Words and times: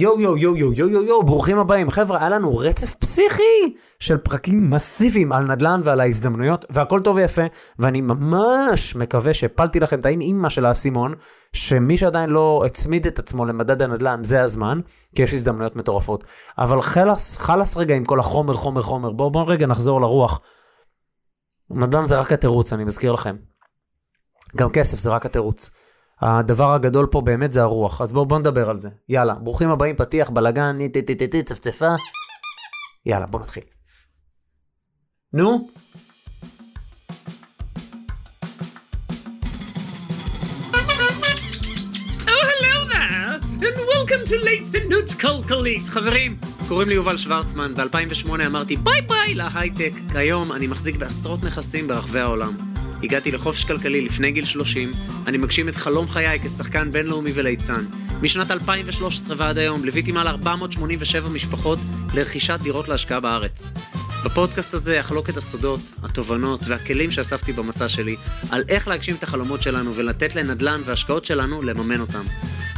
יואו 0.00 0.20
יואו 0.20 0.36
יואו 0.36 0.56
יואו 0.56 0.72
יואו 0.72 0.90
יואו 0.90 1.02
יואו, 1.02 1.22
ברוכים 1.22 1.58
הבאים. 1.58 1.90
חבר'ה, 1.90 2.18
היה 2.18 2.28
לנו 2.28 2.56
רצף 2.56 2.94
פסיכי 2.94 3.76
של 3.98 4.16
פרקים 4.16 4.70
מסיביים 4.70 5.32
על 5.32 5.44
נדל"ן 5.44 5.80
ועל 5.84 6.00
ההזדמנויות, 6.00 6.64
והכל 6.70 7.00
טוב 7.00 7.16
ויפה, 7.16 7.42
ואני 7.78 8.00
ממש 8.00 8.96
מקווה 8.96 9.34
שהפלתי 9.34 9.80
לכם 9.80 10.00
את 10.00 10.06
האימא 10.06 10.48
של 10.48 10.64
האסימון, 10.64 11.14
שמי 11.52 11.96
שעדיין 11.96 12.30
לא 12.30 12.62
הצמיד 12.66 13.06
את 13.06 13.18
עצמו 13.18 13.46
למדד 13.46 13.82
הנדל"ן, 13.82 14.24
זה 14.24 14.42
הזמן, 14.42 14.80
כי 15.14 15.22
יש 15.22 15.32
הזדמנויות 15.32 15.76
מטורפות. 15.76 16.24
אבל 16.58 16.80
חלאס, 16.80 17.38
חלאס 17.38 17.76
רגע 17.76 17.94
עם 17.94 18.04
כל 18.04 18.20
החומר, 18.20 18.54
חומר, 18.54 18.82
חומר. 18.82 19.10
בואו 19.10 19.30
בוא 19.30 19.44
רגע 19.46 19.66
נחזור 19.66 20.00
לרוח. 20.00 20.40
נדל"ן 21.70 22.04
זה 22.04 22.20
רק 22.20 22.32
התירוץ, 22.32 22.72
אני 22.72 22.84
מזכיר 22.84 23.12
לכם. 23.12 23.36
גם 24.56 24.70
כסף 24.70 24.98
זה 24.98 25.10
רק 25.10 25.26
התירוץ. 25.26 25.70
הדבר 26.20 26.74
הגדול 26.74 27.06
פה 27.10 27.20
באמת 27.20 27.52
זה 27.52 27.62
הרוח, 27.62 28.00
אז 28.00 28.12
בואו 28.12 28.26
בוא 28.26 28.38
נדבר 28.38 28.70
על 28.70 28.76
זה. 28.76 28.90
יאללה, 29.08 29.34
ברוכים 29.34 29.70
הבאים, 29.70 29.96
פתיח, 29.96 30.30
בלאגן, 30.30 30.76
טי 31.30 31.42
צפצפה. 31.42 31.94
יאללה, 33.06 33.26
בואו 33.26 33.42
נתחיל. 33.42 33.62
נו? 35.32 35.68
Oh. 35.68 35.80
חברים, 45.90 46.36
קוראים 46.68 46.88
לי 46.88 46.94
יובל 46.94 47.16
שוורצמן, 47.16 47.74
ב-2008 47.74 48.46
אמרתי 48.46 48.76
ביי 48.76 49.02
ביי 49.02 49.34
להייטק. 49.34 49.92
כיום 50.12 50.52
אני 50.52 50.66
מחזיק 50.66 50.96
בעשרות 50.96 51.42
נכסים 51.42 51.88
ברחבי 51.88 52.20
העולם. 52.20 52.69
הגעתי 53.02 53.30
לחופש 53.30 53.64
כלכלי 53.64 54.00
לפני 54.00 54.32
גיל 54.32 54.44
30, 54.44 54.92
אני 55.26 55.38
מגשים 55.38 55.68
את 55.68 55.76
חלום 55.76 56.08
חיי 56.08 56.40
כשחקן 56.42 56.92
בינלאומי 56.92 57.30
וליצן. 57.34 57.84
משנת 58.22 58.50
2013 58.50 59.36
ועד 59.38 59.58
היום 59.58 59.84
ליוויתי 59.84 60.12
מעל 60.12 60.28
487 60.28 61.28
משפחות 61.28 61.78
לרכישת 62.14 62.58
דירות 62.62 62.88
להשקעה 62.88 63.20
בארץ. 63.20 63.68
בפודקאסט 64.24 64.74
הזה 64.74 65.00
אחלוק 65.00 65.30
את 65.30 65.36
הסודות, 65.36 65.80
התובנות 66.02 66.60
והכלים 66.66 67.10
שאספתי 67.10 67.52
במסע 67.52 67.88
שלי 67.88 68.16
על 68.50 68.64
איך 68.68 68.88
להגשים 68.88 69.14
את 69.14 69.22
החלומות 69.22 69.62
שלנו 69.62 69.94
ולתת 69.94 70.34
לנדל"ן 70.34 70.80
והשקעות 70.84 71.24
שלנו 71.24 71.62
לממן 71.62 72.00
אותם. 72.00 72.24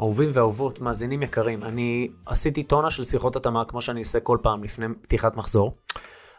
אהובים 0.00 0.30
ואהובות, 0.32 0.80
מאזינים 0.80 1.22
יקרים, 1.22 1.62
אני 1.64 2.08
עשיתי 2.26 2.62
טונה 2.62 2.90
של 2.90 3.04
שיחות 3.04 3.36
התאמה, 3.36 3.64
כמו 3.64 3.80
שאני 3.82 4.00
עושה 4.00 4.20
כל 4.20 4.38
פעם 4.42 4.64
לפני 4.64 4.86
פתיחת 5.02 5.36
מחזור. 5.36 5.76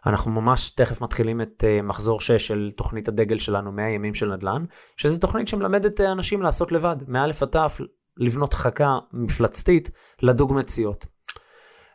אנחנו 0.06 0.32
ממש 0.32 0.70
תכף 0.70 1.02
מתחילים 1.02 1.42
את 1.42 1.64
uh, 1.64 1.82
מחזור 1.82 2.22
6 2.22 2.48
של 2.48 2.72
תוכנית 2.76 3.08
הדגל 3.08 3.38
שלנו, 3.38 3.72
100 3.72 3.90
ימים 3.90 4.16
של 4.16 4.34
נדל"ן, 4.34 4.66
שזו 4.98 5.20
תוכנית 5.20 5.48
שמלמדת 5.48 6.00
uh, 6.00 6.04
אנשים 6.12 6.42
לעשות 6.42 6.72
לבד, 6.72 6.96
מא' 7.08 7.24
עד 7.42 7.58
ת', 7.58 7.82
לבנות 8.18 8.54
חכה 8.54 9.00
מפלצתית 9.14 9.90
לדוג 10.22 10.54
מציאות. 10.54 11.06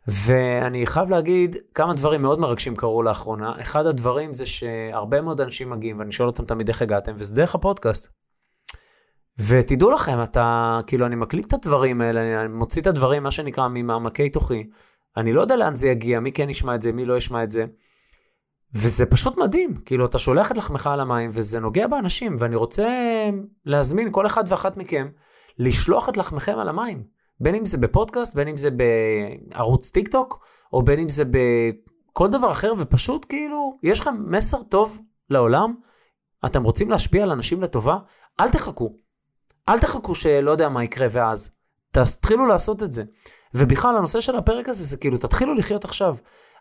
ואני 0.09 0.87
חייב 0.87 1.11
להגיד 1.11 1.57
כמה 1.75 1.95
דברים 1.95 2.23
מאוד 2.23 2.39
מרגשים 2.41 2.77
קרו 2.77 3.03
לאחרונה. 3.03 3.53
אחד 3.61 3.87
הדברים 3.87 4.33
זה 4.33 4.47
שהרבה 4.47 5.21
מאוד 5.21 5.41
אנשים 5.41 5.71
מגיעים, 5.71 5.99
ואני 5.99 6.13
שואל 6.13 6.29
אותם 6.29 6.45
תמיד 6.45 6.69
איך 6.69 6.83
הגעתם, 6.83 7.13
וזה 7.17 7.37
דרך 7.37 7.55
הפודקאסט. 7.55 8.24
ותדעו 9.39 9.91
לכם, 9.91 10.23
אתה, 10.23 10.81
כאילו, 10.87 11.07
אני 11.07 11.17
מקליט 11.17 11.47
את 11.47 11.53
הדברים 11.53 12.01
האלה, 12.01 12.41
אני 12.41 12.49
מוציא 12.49 12.83
את 12.83 12.87
הדברים, 12.87 13.23
מה 13.23 13.31
שנקרא, 13.31 13.69
ממעמקי 13.69 14.31
תוכי. 14.31 14.67
אני 15.17 15.33
לא 15.33 15.41
יודע 15.41 15.57
לאן 15.57 15.75
זה 15.75 15.89
יגיע, 15.89 16.21
מי 16.21 16.33
כן 16.33 16.51
ישמע 16.51 16.75
את 16.75 16.83
זה, 16.83 16.93
מי 16.93 17.05
לא 17.05 17.17
ישמע 17.17 17.45
את 17.45 17.51
זה. 17.51 17.65
וזה 18.75 19.07
פשוט 19.07 19.37
מדהים, 19.37 19.75
כאילו, 19.85 20.07
אתה 20.07 20.19
שולח 20.19 20.53
את 20.53 20.57
לחמך 20.57 20.87
על 20.87 21.01
המים, 21.01 21.31
וזה 21.33 21.61
נוגע 21.61 21.87
באנשים, 21.87 22.37
ואני 22.39 22.57
רוצה 22.57 22.89
להזמין 23.67 24.09
כל 24.13 24.27
אחד 24.27 24.45
ואחת 24.49 24.77
מכם 24.77 25.09
לשלוח 25.59 26.09
את 26.09 26.17
לחמכם 26.17 26.59
על 26.59 26.69
המים. 26.69 27.03
בין 27.41 27.55
אם 27.55 27.65
זה 27.65 27.79
בפודקאסט, 27.79 28.35
בין 28.35 28.49
אם 28.49 28.57
זה 28.57 28.69
בערוץ 28.71 29.91
טיק 29.91 30.09
טוק, 30.09 30.45
או 30.73 30.83
בין 30.83 30.99
אם 30.99 31.09
זה 31.09 31.25
בכל 31.25 32.31
דבר 32.31 32.51
אחר, 32.51 32.73
ופשוט 32.79 33.27
כאילו, 33.29 33.79
יש 33.83 34.01
לכם 34.01 34.15
מסר 34.27 34.63
טוב 34.63 34.99
לעולם, 35.31 35.75
אתם 36.47 36.63
רוצים 36.63 36.91
להשפיע 36.91 37.23
על 37.23 37.31
אנשים 37.31 37.63
לטובה, 37.63 37.99
אל 38.41 38.51
תחכו. 38.51 39.04
אל 39.69 39.79
תחכו 39.79 40.15
שלא 40.15 40.51
יודע 40.51 40.69
מה 40.69 40.85
יקרה 40.85 41.07
ואז. 41.11 41.51
תתחילו 41.91 42.47
לעשות 42.47 42.83
את 42.83 42.93
זה. 42.93 43.05
ובכלל, 43.55 43.97
הנושא 43.97 44.21
של 44.21 44.37
הפרק 44.37 44.69
הזה 44.69 44.85
זה 44.85 44.97
כאילו, 44.97 45.19
תתחילו 45.19 45.55
לחיות 45.55 45.85
עכשיו. 45.85 46.17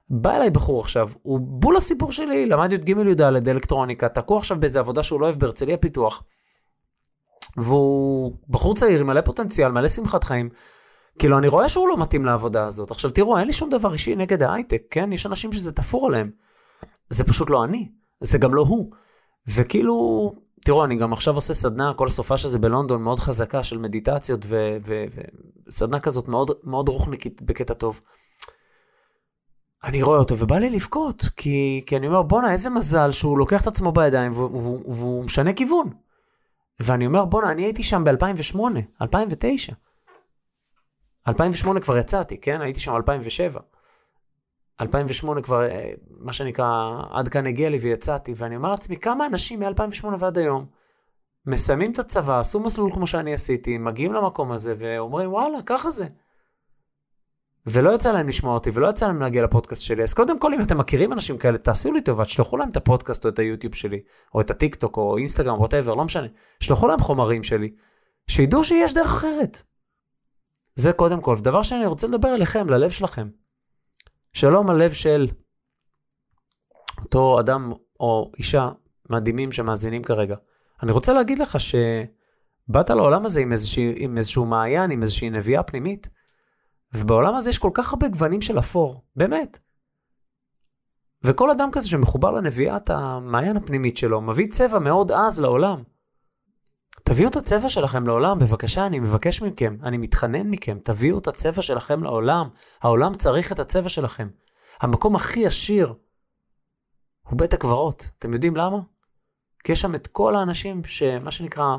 בא 0.09 0.36
אליי 0.36 0.50
בחור 0.50 0.81
עכשיו, 0.81 1.09
הוא 1.22 1.40
בול 1.42 1.78
הסיפור 1.78 2.12
שלי, 2.12 2.46
למד 2.46 2.74
י"ג 2.74 2.90
י"ד 2.90 3.50
אלקטרוניקה, 3.50 4.09
תקוע 4.09 4.38
עכשיו 4.38 4.59
באיזה 4.59 4.80
עבודה 4.80 5.03
שהוא 5.03 5.22
לא 5.22 5.25
אוהב 5.25 5.40
בהרצליה 5.40 5.78
פיתוח. 5.78 6.24
והוא 7.58 8.34
בחור 8.50 8.75
צעיר, 8.75 9.03
מלא 9.03 9.22
פוטנציאל, 9.22 9.72
מלא 9.72 9.90
שמחת 9.90 10.24
חיים. 10.24 10.50
כאילו, 11.19 11.38
אני 11.38 11.47
רואה 11.47 11.69
שהוא 11.69 11.88
לא 11.88 11.97
מתאים 11.97 12.25
לעבודה 12.25 12.66
הזאת. 12.66 12.92
עכשיו, 12.92 13.12
תראו, 13.12 13.38
אין 13.38 13.47
לי 13.47 13.53
שום 13.53 13.69
דבר 13.69 13.94
אישי 13.94 14.16
נגד 14.16 14.44
ההייטק, 14.44 14.81
כן? 14.92 15.13
יש 15.13 15.25
אנשים 15.25 15.53
שזה 15.53 15.72
תפור 15.72 16.08
עליהם. 16.08 16.31
זה 17.09 17.24
פשוט 17.24 17.50
לא 17.50 17.63
אני, 17.63 17.90
זה 18.22 18.38
גם 18.38 18.53
לא 18.53 18.62
הוא. 18.62 18.92
וכאילו, 19.47 19.96
תראו, 20.66 20.85
אני 20.85 20.96
גם 20.96 21.13
עכשיו 21.13 21.35
עושה 21.35 21.53
סדנה, 21.53 21.94
כל 21.94 22.07
הסופה 22.07 22.38
שזה 22.38 22.59
בלונדון, 22.59 23.03
מאוד 23.03 23.19
חזקה 23.19 23.63
של 23.63 23.78
מדיטציות, 23.78 24.46
וסדנה 25.68 26.00
כזאת 26.00 26.28
מאוד, 26.28 26.51
מאוד 26.63 26.90
רוחניקית 26.90 27.41
בקטע 27.41 27.74
טוב. 27.74 28.01
אני 29.84 30.03
רואה 30.03 30.19
אותו 30.19 30.35
ובא 30.40 30.57
לי 30.57 30.69
לבכות, 30.69 31.25
כי, 31.35 31.84
כי 31.85 31.97
אני 31.97 32.07
אומר, 32.07 32.22
בואנה, 32.22 32.51
איזה 32.51 32.69
מזל 32.69 33.12
שהוא 33.12 33.38
לוקח 33.38 33.62
את 33.62 33.68
עצמו 33.68 33.91
בידיים 33.91 34.31
והוא, 34.31 34.94
והוא 34.94 35.24
משנה 35.24 35.53
כיוון. 35.53 35.90
ואני 36.80 37.06
אומר, 37.06 37.25
בואנה, 37.25 37.51
אני 37.51 37.63
הייתי 37.63 37.84
שם 37.84 38.03
ב-2008, 38.03 38.59
2009. 39.01 39.74
2008 41.28 41.80
כבר 41.80 41.97
יצאתי, 41.97 42.38
כן? 42.38 42.62
הייתי 42.62 42.80
שם 42.80 42.95
2007. 42.95 43.59
2008 44.81 45.41
כבר, 45.41 45.63
אה, 45.63 45.91
מה 46.09 46.34
שנקרא, 46.34 47.01
עד 47.11 47.28
כאן 47.28 47.47
הגיע 47.47 47.69
לי 47.69 47.78
ויצאתי, 47.78 48.34
ואני 48.35 48.56
אומר 48.56 48.72
לעצמי, 48.72 48.97
כמה 48.97 49.25
אנשים 49.25 49.59
מ-2008 49.59 50.07
ועד 50.19 50.38
היום 50.38 50.66
מסיימים 51.45 51.91
את 51.91 52.00
הצבא, 52.00 52.39
עשו 52.39 52.59
מסלול 52.59 52.94
כמו 52.94 53.07
שאני 53.07 53.33
עשיתי, 53.33 53.78
מגיעים 53.78 54.13
למקום 54.13 54.51
הזה 54.51 54.75
ואומרים, 54.78 55.33
וואלה, 55.33 55.57
ככה 55.66 55.91
זה. 55.91 56.07
ולא 57.66 57.95
יצא 57.95 58.12
להם 58.12 58.28
לשמוע 58.28 58.53
אותי, 58.53 58.69
ולא 58.73 58.88
יצא 58.88 59.07
להם 59.07 59.22
להגיע 59.22 59.44
לפודקאסט 59.44 59.81
שלי. 59.81 60.03
אז 60.03 60.13
קודם 60.13 60.39
כל, 60.39 60.53
אם 60.53 60.62
אתם 60.62 60.78
מכירים 60.78 61.13
אנשים 61.13 61.38
כאלה, 61.38 61.57
תעשו 61.57 61.91
לי 61.91 62.01
טובה, 62.01 62.25
תשלחו 62.25 62.57
להם 62.57 62.69
את 62.69 62.78
הפודקאסט 62.78 63.25
או 63.25 63.29
את 63.29 63.39
היוטיוב 63.39 63.75
שלי, 63.75 64.01
או 64.33 64.41
את 64.41 64.51
הטיק 64.51 64.75
טוק 64.75 64.97
או 64.97 65.17
אינסטגרם, 65.17 65.59
ווטאבר, 65.59 65.95
לא 65.95 66.03
משנה. 66.03 66.28
שלחו 66.59 66.88
להם 66.88 67.00
חומרים 67.00 67.44
שלי, 67.44 67.73
שידעו 68.28 68.63
שיש 68.63 68.94
דרך 68.94 69.13
אחרת. 69.13 69.62
זה 70.75 70.94
קודם 70.94 71.22
כל. 71.22 71.35
ודבר 71.38 71.63
שני, 71.63 71.78
אני 71.78 71.85
רוצה 71.85 72.07
לדבר 72.07 72.35
אליכם, 72.35 72.69
ללב 72.69 72.89
שלכם. 72.89 73.28
שלום 74.33 74.69
הלב 74.69 74.91
של 74.91 75.27
אותו 77.05 77.39
אדם 77.39 77.71
או 77.99 78.31
אישה 78.38 78.69
מדהימים 79.09 79.51
שמאזינים 79.51 80.03
כרגע. 80.03 80.35
אני 80.83 80.91
רוצה 80.91 81.13
להגיד 81.13 81.39
לך 81.39 81.57
שבאת 81.59 82.89
לעולם 82.89 83.25
הזה 83.25 83.41
עם, 83.41 83.51
איזושהי, 83.51 83.94
עם 83.97 84.17
איזשהו 84.17 84.45
מעיין, 84.45 84.91
עם 84.91 85.01
איזושהי 85.01 85.29
נביאה 85.29 85.63
פנימית. 85.63 86.09
ובעולם 86.94 87.35
הזה 87.35 87.49
יש 87.49 87.57
כל 87.57 87.71
כך 87.73 87.94
הרבה 87.94 88.07
גוונים 88.07 88.41
של 88.41 88.59
אפור, 88.59 89.03
באמת. 89.15 89.59
וכל 91.24 91.51
אדם 91.51 91.69
כזה 91.71 91.89
שמחובר 91.89 92.31
לנביאת 92.31 92.89
המעיין 92.89 93.57
הפנימית 93.57 93.97
שלו, 93.97 94.21
מביא 94.21 94.47
צבע 94.51 94.79
מאוד 94.79 95.12
עז 95.12 95.39
לעולם. 95.39 95.83
תביאו 97.04 97.30
את 97.30 97.36
הצבע 97.36 97.69
שלכם 97.69 98.07
לעולם, 98.07 98.40
בבקשה, 98.40 98.86
אני 98.86 99.00
מבקש 99.00 99.42
מכם, 99.42 99.78
אני 99.84 99.98
מתחנן 99.98 100.50
מכם, 100.50 100.78
תביאו 100.84 101.19
את 101.19 101.28
הצבע 101.28 101.62
שלכם 101.62 102.04
לעולם. 102.04 102.50
העולם 102.81 103.16
צריך 103.16 103.51
את 103.51 103.60
הצבע 103.60 103.90
שלכם. 103.90 104.28
המקום 104.81 105.16
הכי 105.16 105.45
עשיר 105.45 105.94
הוא 107.30 107.40
בית 107.40 107.54
הקברות. 107.54 108.10
אתם 108.19 108.34
יודעים 108.34 108.56
למה? 108.56 108.78
כי 109.63 109.72
יש 109.72 109.81
שם 109.81 109.95
את 109.95 110.07
כל 110.07 110.36
האנשים 110.36 110.84
שמה 110.84 111.31
שנקרא, 111.31 111.75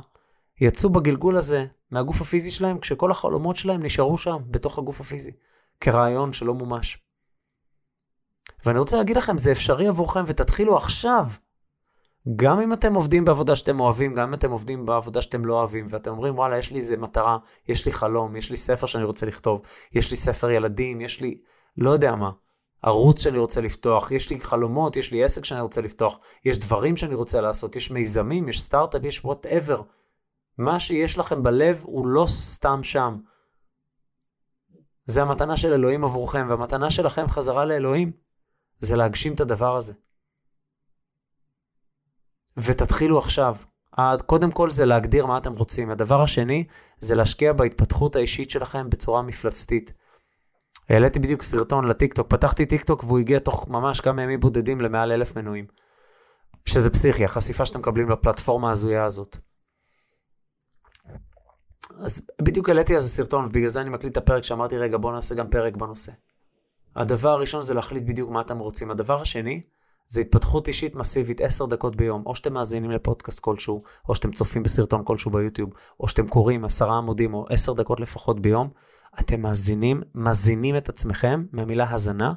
יצאו 0.60 0.90
בגלגול 0.90 1.36
הזה 1.36 1.66
מהגוף 1.90 2.20
הפיזי 2.20 2.50
שלהם, 2.50 2.78
כשכל 2.78 3.10
החלומות 3.10 3.56
שלהם 3.56 3.82
נשארו 3.82 4.18
שם, 4.18 4.36
בתוך 4.50 4.78
הגוף 4.78 5.00
הפיזי, 5.00 5.30
כרעיון 5.80 6.32
שלא 6.32 6.54
מומש. 6.54 6.98
ואני 8.64 8.78
רוצה 8.78 8.96
להגיד 8.96 9.16
לכם, 9.16 9.38
זה 9.38 9.52
אפשרי 9.52 9.88
עבורכם, 9.88 10.22
ותתחילו 10.26 10.76
עכשיו 10.76 11.28
גם 12.36 12.60
אם 12.60 12.72
אתם 12.72 12.94
עובדים 12.94 13.24
בעבודה 13.24 13.56
שאתם 13.56 13.80
אוהבים, 13.80 14.14
גם 14.14 14.28
אם 14.28 14.34
אתם 14.34 14.50
עובדים 14.50 14.86
בעבודה 14.86 15.22
שאתם 15.22 15.44
לא 15.44 15.54
אוהבים, 15.54 15.86
ואתם 15.88 16.10
אומרים, 16.10 16.38
וואלה, 16.38 16.58
יש 16.58 16.70
לי 16.70 16.78
איזה 16.78 16.96
מטרה, 16.96 17.38
יש 17.68 17.86
לי 17.86 17.92
חלום, 17.92 18.36
יש 18.36 18.50
לי 18.50 18.56
ספר 18.56 18.86
שאני 18.86 19.04
רוצה 19.04 19.26
לכתוב, 19.26 19.62
יש 19.92 20.10
לי 20.10 20.16
ספר 20.16 20.50
ילדים, 20.50 21.00
יש 21.00 21.20
לי, 21.20 21.38
לא 21.76 21.90
יודע 21.90 22.14
מה, 22.14 22.30
ערוץ 22.82 23.22
שאני 23.22 23.38
רוצה 23.38 23.60
לפתוח, 23.60 24.10
יש 24.10 24.30
לי 24.30 24.40
חלומות, 24.40 24.96
יש 24.96 25.12
לי 25.12 25.24
עסק 25.24 25.44
שאני 25.44 25.60
רוצה 25.60 25.80
לפתוח, 25.80 26.18
יש 26.44 26.58
דברים 26.58 26.96
שאני 26.96 27.14
רוצה 27.14 27.40
לעשות, 27.40 27.76
יש 27.76 27.90
מיזמים, 27.90 28.48
יש 28.48 28.62
סטארט-אפ, 28.62 29.04
יש 29.04 29.24
whatever. 29.24 29.82
מה 30.58 30.80
שיש 30.80 31.18
לכם 31.18 31.42
בלב 31.42 31.82
הוא 31.86 32.06
לא 32.06 32.24
סתם 32.28 32.82
שם. 32.82 33.18
זה 35.04 35.22
המתנה 35.22 35.56
של 35.56 35.72
אלוהים 35.72 36.04
עבורכם, 36.04 36.46
והמתנה 36.48 36.90
שלכם 36.90 37.28
חזרה 37.28 37.64
לאלוהים 37.64 38.12
זה 38.78 38.96
להגשים 38.96 39.34
את 39.34 39.40
הדבר 39.40 39.76
הזה. 39.76 39.92
ותתחילו 42.56 43.18
עכשיו. 43.18 43.56
קודם 44.26 44.50
כל 44.50 44.70
זה 44.70 44.84
להגדיר 44.84 45.26
מה 45.26 45.38
אתם 45.38 45.52
רוצים. 45.52 45.90
הדבר 45.90 46.22
השני 46.22 46.64
זה 46.98 47.14
להשקיע 47.14 47.52
בהתפתחות 47.52 48.16
האישית 48.16 48.50
שלכם 48.50 48.90
בצורה 48.90 49.22
מפלצתית. 49.22 49.92
העליתי 50.88 51.18
בדיוק 51.18 51.42
סרטון 51.42 51.84
לטיקטוק, 51.84 52.28
פתחתי 52.30 52.66
טיקטוק 52.66 53.04
והוא 53.04 53.18
הגיע 53.18 53.38
תוך 53.38 53.68
ממש 53.68 54.00
כמה 54.00 54.22
ימים 54.22 54.40
בודדים 54.40 54.80
למעל 54.80 55.12
אלף 55.12 55.36
מנויים. 55.36 55.66
שזה 56.66 56.90
פסיכי, 56.90 57.24
החשיפה 57.24 57.66
שאתם 57.66 57.80
מקבלים 57.80 58.10
לפלטפורמה 58.10 58.68
ההזויה 58.68 59.04
הזאת. 59.04 59.36
אז 61.98 62.26
בדיוק 62.42 62.68
העליתי 62.68 62.94
על 62.94 63.00
זה 63.00 63.08
סרטון, 63.08 63.44
ובגלל 63.44 63.68
זה 63.68 63.80
אני 63.80 63.90
מקליט 63.90 64.12
את 64.12 64.16
הפרק 64.16 64.44
שאמרתי, 64.44 64.78
רגע, 64.78 64.98
בוא 64.98 65.12
נעשה 65.12 65.34
גם 65.34 65.48
פרק 65.48 65.76
בנושא. 65.76 66.12
הדבר 66.96 67.28
הראשון 67.28 67.62
זה 67.62 67.74
להחליט 67.74 68.02
בדיוק 68.02 68.30
מה 68.30 68.40
אתם 68.40 68.58
רוצים. 68.58 68.90
הדבר 68.90 69.20
השני, 69.20 69.62
זה 70.06 70.20
התפתחות 70.20 70.68
אישית 70.68 70.94
מסיבית 70.94 71.40
10 71.40 71.66
דקות 71.66 71.96
ביום. 71.96 72.22
או 72.26 72.34
שאתם 72.34 72.52
מאזינים 72.52 72.90
לפודקאסט 72.90 73.40
כלשהו, 73.40 73.82
או 74.08 74.14
שאתם 74.14 74.32
צופים 74.32 74.62
בסרטון 74.62 75.02
כלשהו 75.04 75.30
ביוטיוב, 75.30 75.70
או 76.00 76.08
שאתם 76.08 76.28
קוראים 76.28 76.64
עשרה 76.64 76.98
עמודים 76.98 77.34
או 77.34 77.46
10 77.50 77.72
דקות 77.72 78.00
לפחות 78.00 78.40
ביום. 78.40 78.70
אתם 79.20 79.40
מאזינים, 79.40 80.02
מזינים 80.14 80.76
את 80.76 80.88
עצמכם 80.88 81.44
מהמילה 81.52 81.90
הזנה, 81.90 82.32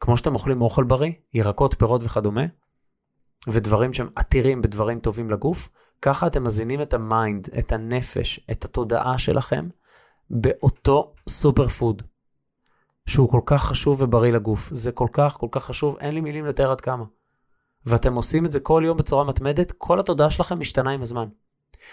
כמו 0.00 0.16
שאתם 0.16 0.34
אוכלים 0.34 0.62
אוכל 0.62 0.84
בריא, 0.84 1.12
ירקות, 1.34 1.74
פירות 1.78 2.04
וכדומה, 2.04 2.44
ודברים 3.48 3.92
שהם 3.92 4.08
עתירים 4.16 4.62
בדברים 4.62 5.00
טובים 5.00 5.30
לגוף, 5.30 5.68
ככה 6.02 6.26
אתם 6.26 6.44
מזינים 6.44 6.82
את 6.82 6.94
ה 6.94 7.03
mind, 7.03 7.48
את 7.58 7.72
הנפש, 7.72 8.40
את 8.50 8.64
התודעה 8.64 9.18
שלכם, 9.18 9.68
באותו 10.30 11.14
super 11.28 11.68
food, 11.68 12.02
שהוא 13.06 13.30
כל 13.30 13.40
כך 13.46 13.64
חשוב 13.64 14.02
ובריא 14.02 14.32
לגוף. 14.32 14.68
זה 14.72 14.92
כל 14.92 15.08
כך, 15.12 15.36
כל 15.40 15.48
כך 15.50 15.64
חשוב, 15.64 15.96
אין 16.00 16.14
לי 16.14 16.20
מילים 16.20 16.46
לתאר 16.46 16.70
עד 16.70 16.80
כמה. 16.80 17.04
ואתם 17.86 18.14
עושים 18.14 18.46
את 18.46 18.52
זה 18.52 18.60
כל 18.60 18.82
יום 18.86 18.96
בצורה 18.96 19.24
מתמדת, 19.24 19.72
כל 19.72 20.00
התודעה 20.00 20.30
שלכם 20.30 20.60
משתנה 20.60 20.90
עם 20.90 21.02
הזמן. 21.02 21.26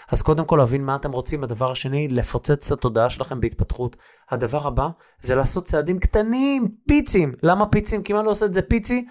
אז 0.08 0.22
קודם 0.22 0.44
כל 0.44 0.56
להבין 0.56 0.84
מה 0.84 0.96
אתם 0.96 1.12
רוצים, 1.12 1.44
הדבר 1.44 1.70
השני, 1.70 2.08
לפוצץ 2.08 2.72
את 2.72 2.78
התודעה 2.78 3.10
שלכם 3.10 3.40
בהתפתחות. 3.40 3.96
הדבר 4.30 4.66
הבא 4.66 4.88
זה 5.20 5.34
לעשות 5.34 5.64
צעדים 5.64 5.98
קטנים, 5.98 6.68
פיצים. 6.88 7.34
למה 7.42 7.66
פיצים? 7.66 8.02
כי 8.02 8.12
אם 8.12 8.18
אני 8.18 8.26
לא 8.26 8.30
עושה 8.30 8.46
את 8.46 8.54
זה 8.54 8.62
פיצי, 8.62 9.06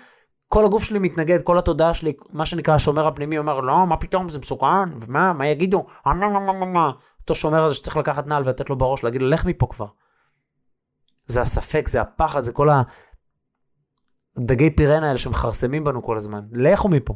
כל 0.47 0.65
הגוף 0.65 0.83
שלי 0.83 0.99
מתנגד, 0.99 1.41
כל 1.41 1.57
התודעה 1.57 1.94
שלי, 1.94 2.13
מה 2.29 2.45
שנקרא 2.45 2.73
השומר 2.73 3.07
הפנימי 3.07 3.38
אומר, 3.38 3.59
לא, 3.59 3.88
מה 3.88 3.97
פתאום, 3.97 4.29
זה 4.29 4.39
מסוכן, 4.39 4.89
ומה, 5.01 5.33
מה 5.33 5.47
יגידו? 5.47 5.85
אותו 7.21 7.35
שומר 7.35 7.63
הזה 7.63 7.75
שצריך 7.75 7.97
לקחת 7.97 8.27
נעל 8.27 8.44
ולתת 8.45 8.69
לו 8.69 8.77
בראש, 8.77 9.03
להגיד 9.03 9.21
לו, 9.21 9.29
לך 9.29 9.45
מפה 9.45 9.67
כבר. 9.69 9.85
זה 11.25 11.41
הספק, 11.41 11.87
זה 11.87 12.01
הפחד, 12.01 12.43
זה 12.43 12.53
כל 12.53 12.69
הדגי 14.37 14.69
פירנה 14.69 15.07
האלה 15.07 15.17
שמכרסמים 15.17 15.83
בנו 15.83 16.03
כל 16.03 16.17
הזמן. 16.17 16.41
לכו 16.51 16.89
מפה. 16.89 17.13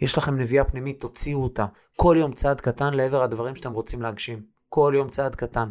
יש 0.00 0.18
לכם 0.18 0.40
נביאה 0.40 0.64
פנימית, 0.64 1.00
תוציאו 1.00 1.42
אותה. 1.42 1.66
כל 1.96 2.16
יום 2.18 2.32
צעד 2.32 2.60
קטן 2.60 2.94
לעבר 2.94 3.22
הדברים 3.22 3.54
שאתם 3.54 3.72
רוצים 3.72 4.02
להגשים. 4.02 4.42
כל 4.68 4.92
יום 4.96 5.08
צעד 5.08 5.34
קטן. 5.34 5.70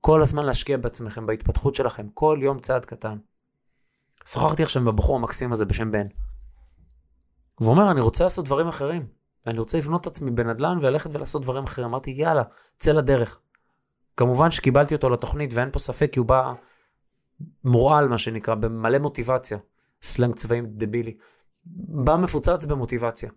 כל 0.00 0.22
הזמן 0.22 0.44
להשקיע 0.46 0.76
בעצמכם, 0.76 1.26
בהתפתחות 1.26 1.74
שלכם. 1.74 2.08
כל 2.14 2.38
יום 2.42 2.60
צעד 2.60 2.84
קטן. 2.84 3.18
שוחחתי 4.26 4.62
עכשיו 4.62 4.82
עם 4.82 4.88
הבחור 4.88 5.16
המקסים 5.16 5.52
הזה 5.52 5.64
בשם 5.64 5.92
בן. 5.92 6.06
והוא 7.60 7.70
אומר, 7.70 7.90
אני 7.90 8.00
רוצה 8.00 8.24
לעשות 8.24 8.44
דברים 8.44 8.68
אחרים. 8.68 9.06
אני 9.46 9.58
רוצה 9.58 9.78
לבנות 9.78 10.00
את 10.00 10.06
עצמי 10.06 10.30
בנדל"ן 10.30 10.78
וללכת 10.80 11.10
ולעשות 11.14 11.42
דברים 11.42 11.64
אחרים. 11.64 11.88
אמרתי, 11.88 12.10
יאללה, 12.10 12.42
צא 12.78 12.92
לדרך. 12.92 13.40
כמובן 14.18 14.50
שקיבלתי 14.50 14.94
אותו 14.94 15.10
לתוכנית 15.10 15.50
ואין 15.54 15.70
פה 15.70 15.78
ספק 15.78 16.10
כי 16.12 16.18
הוא 16.18 16.26
בא 16.26 16.52
מורעל, 17.64 18.08
מה 18.08 18.18
שנקרא, 18.18 18.54
במלא 18.54 18.98
מוטיבציה. 18.98 19.58
סלנג 20.02 20.34
צבאי 20.34 20.66
דבילי. 20.66 21.16
בא 22.04 22.16
מפוצץ 22.16 22.64
במוטיבציה. 22.64 23.30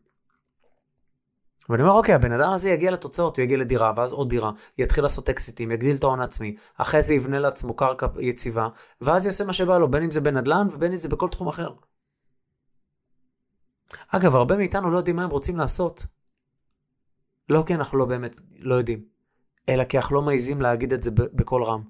ואני 1.69 1.83
אומר, 1.83 1.93
אוקיי, 1.93 2.15
הבן 2.15 2.31
אדם 2.31 2.51
הזה 2.51 2.69
יגיע 2.69 2.91
לתוצאות, 2.91 3.37
הוא 3.37 3.43
יגיע 3.43 3.57
לדירה, 3.57 3.93
ואז 3.95 4.11
עוד 4.11 4.29
דירה, 4.29 4.51
יתחיל 4.77 5.03
לעשות 5.03 5.29
אקזיטים, 5.29 5.71
יגדיל 5.71 5.95
את 5.95 6.03
ההון 6.03 6.19
העצמי, 6.19 6.55
אחרי 6.77 7.03
זה 7.03 7.13
יבנה 7.13 7.39
לעצמו 7.39 7.73
קרקע 7.73 8.07
יציבה, 8.19 8.67
ואז 9.01 9.25
יעשה 9.25 9.45
מה 9.45 9.53
שבא 9.53 9.77
לו, 9.77 9.91
בין 9.91 10.03
אם 10.03 10.11
זה 10.11 10.21
בנדל"ן 10.21 10.67
ובין 10.71 10.91
אם 10.91 10.97
זה 10.97 11.09
בכל 11.09 11.29
תחום 11.29 11.47
אחר. 11.47 11.73
אגב, 14.07 14.35
הרבה 14.35 14.57
מאיתנו 14.57 14.91
לא 14.91 14.97
יודעים 14.97 15.15
מה 15.15 15.23
הם 15.23 15.29
רוצים 15.29 15.57
לעשות. 15.57 16.05
לא 17.49 17.63
כי 17.67 17.75
אנחנו 17.75 17.97
לא 17.97 18.05
באמת 18.05 18.41
לא 18.59 18.75
יודעים, 18.75 19.10
אלא 19.69 19.83
כי 19.83 19.97
אנחנו 19.97 20.15
לא 20.15 20.21
מעיזים 20.21 20.61
להגיד 20.61 20.93
את 20.93 21.03
זה 21.03 21.11
בקול 21.15 21.63
רם. 21.63 21.83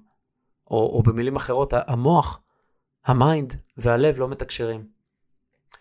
או, 0.70 0.76
או 0.76 1.02
במילים 1.02 1.36
אחרות, 1.36 1.74
המוח, 1.86 2.40
ה 3.06 3.16
mind 3.16 3.56
והלב 3.76 4.18
לא 4.18 4.28
מתקשרים. 4.28 4.84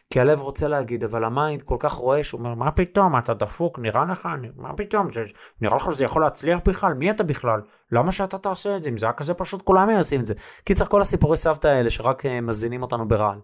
כי 0.10 0.20
הלב 0.20 0.42
רוצה 0.42 0.68
להגיד, 0.68 1.04
אבל 1.04 1.24
ה 1.24 1.31
mind 1.31 1.62
כל 1.62 1.76
כך 1.80 1.94
רואה 1.94 2.24
שהוא 2.24 2.40
אומר, 2.40 2.54
מה 2.54 2.72
פתאום, 2.72 3.18
אתה 3.18 3.34
דפוק, 3.34 3.80
נראה 3.80 4.06
לך, 4.06 4.30
מה 4.56 4.74
פתאום, 4.74 5.12
זה, 5.12 5.22
נראה 5.62 5.76
לך 5.76 5.92
שזה 5.92 6.06
יכול 6.06 6.22
להצליח 6.22 6.60
בכלל, 6.66 6.94
מי 6.94 7.12
אתה 7.12 7.24
בכלל? 7.24 7.62
למה 7.92 8.12
שאתה 8.12 8.38
תעשה 8.38 8.76
את 8.76 8.84
זה? 8.84 8.90
אם 8.90 8.98
זה 8.98 9.06
היה 9.06 9.14
כזה 9.14 9.34
פשוט, 9.34 9.62
כולם 9.62 9.90
היו 9.90 9.98
עושים 9.98 10.22
את 10.22 10.26
זה. 10.26 10.34
קיצר, 10.64 10.86
כל 10.86 11.02
הסיפורי 11.02 11.38
סבתא 11.38 11.68
האלה 11.68 11.90
שרק 11.90 12.26
אה, 12.26 12.30
מזינים 12.42 12.82
אותנו 12.82 13.08
ברעל. 13.08 13.40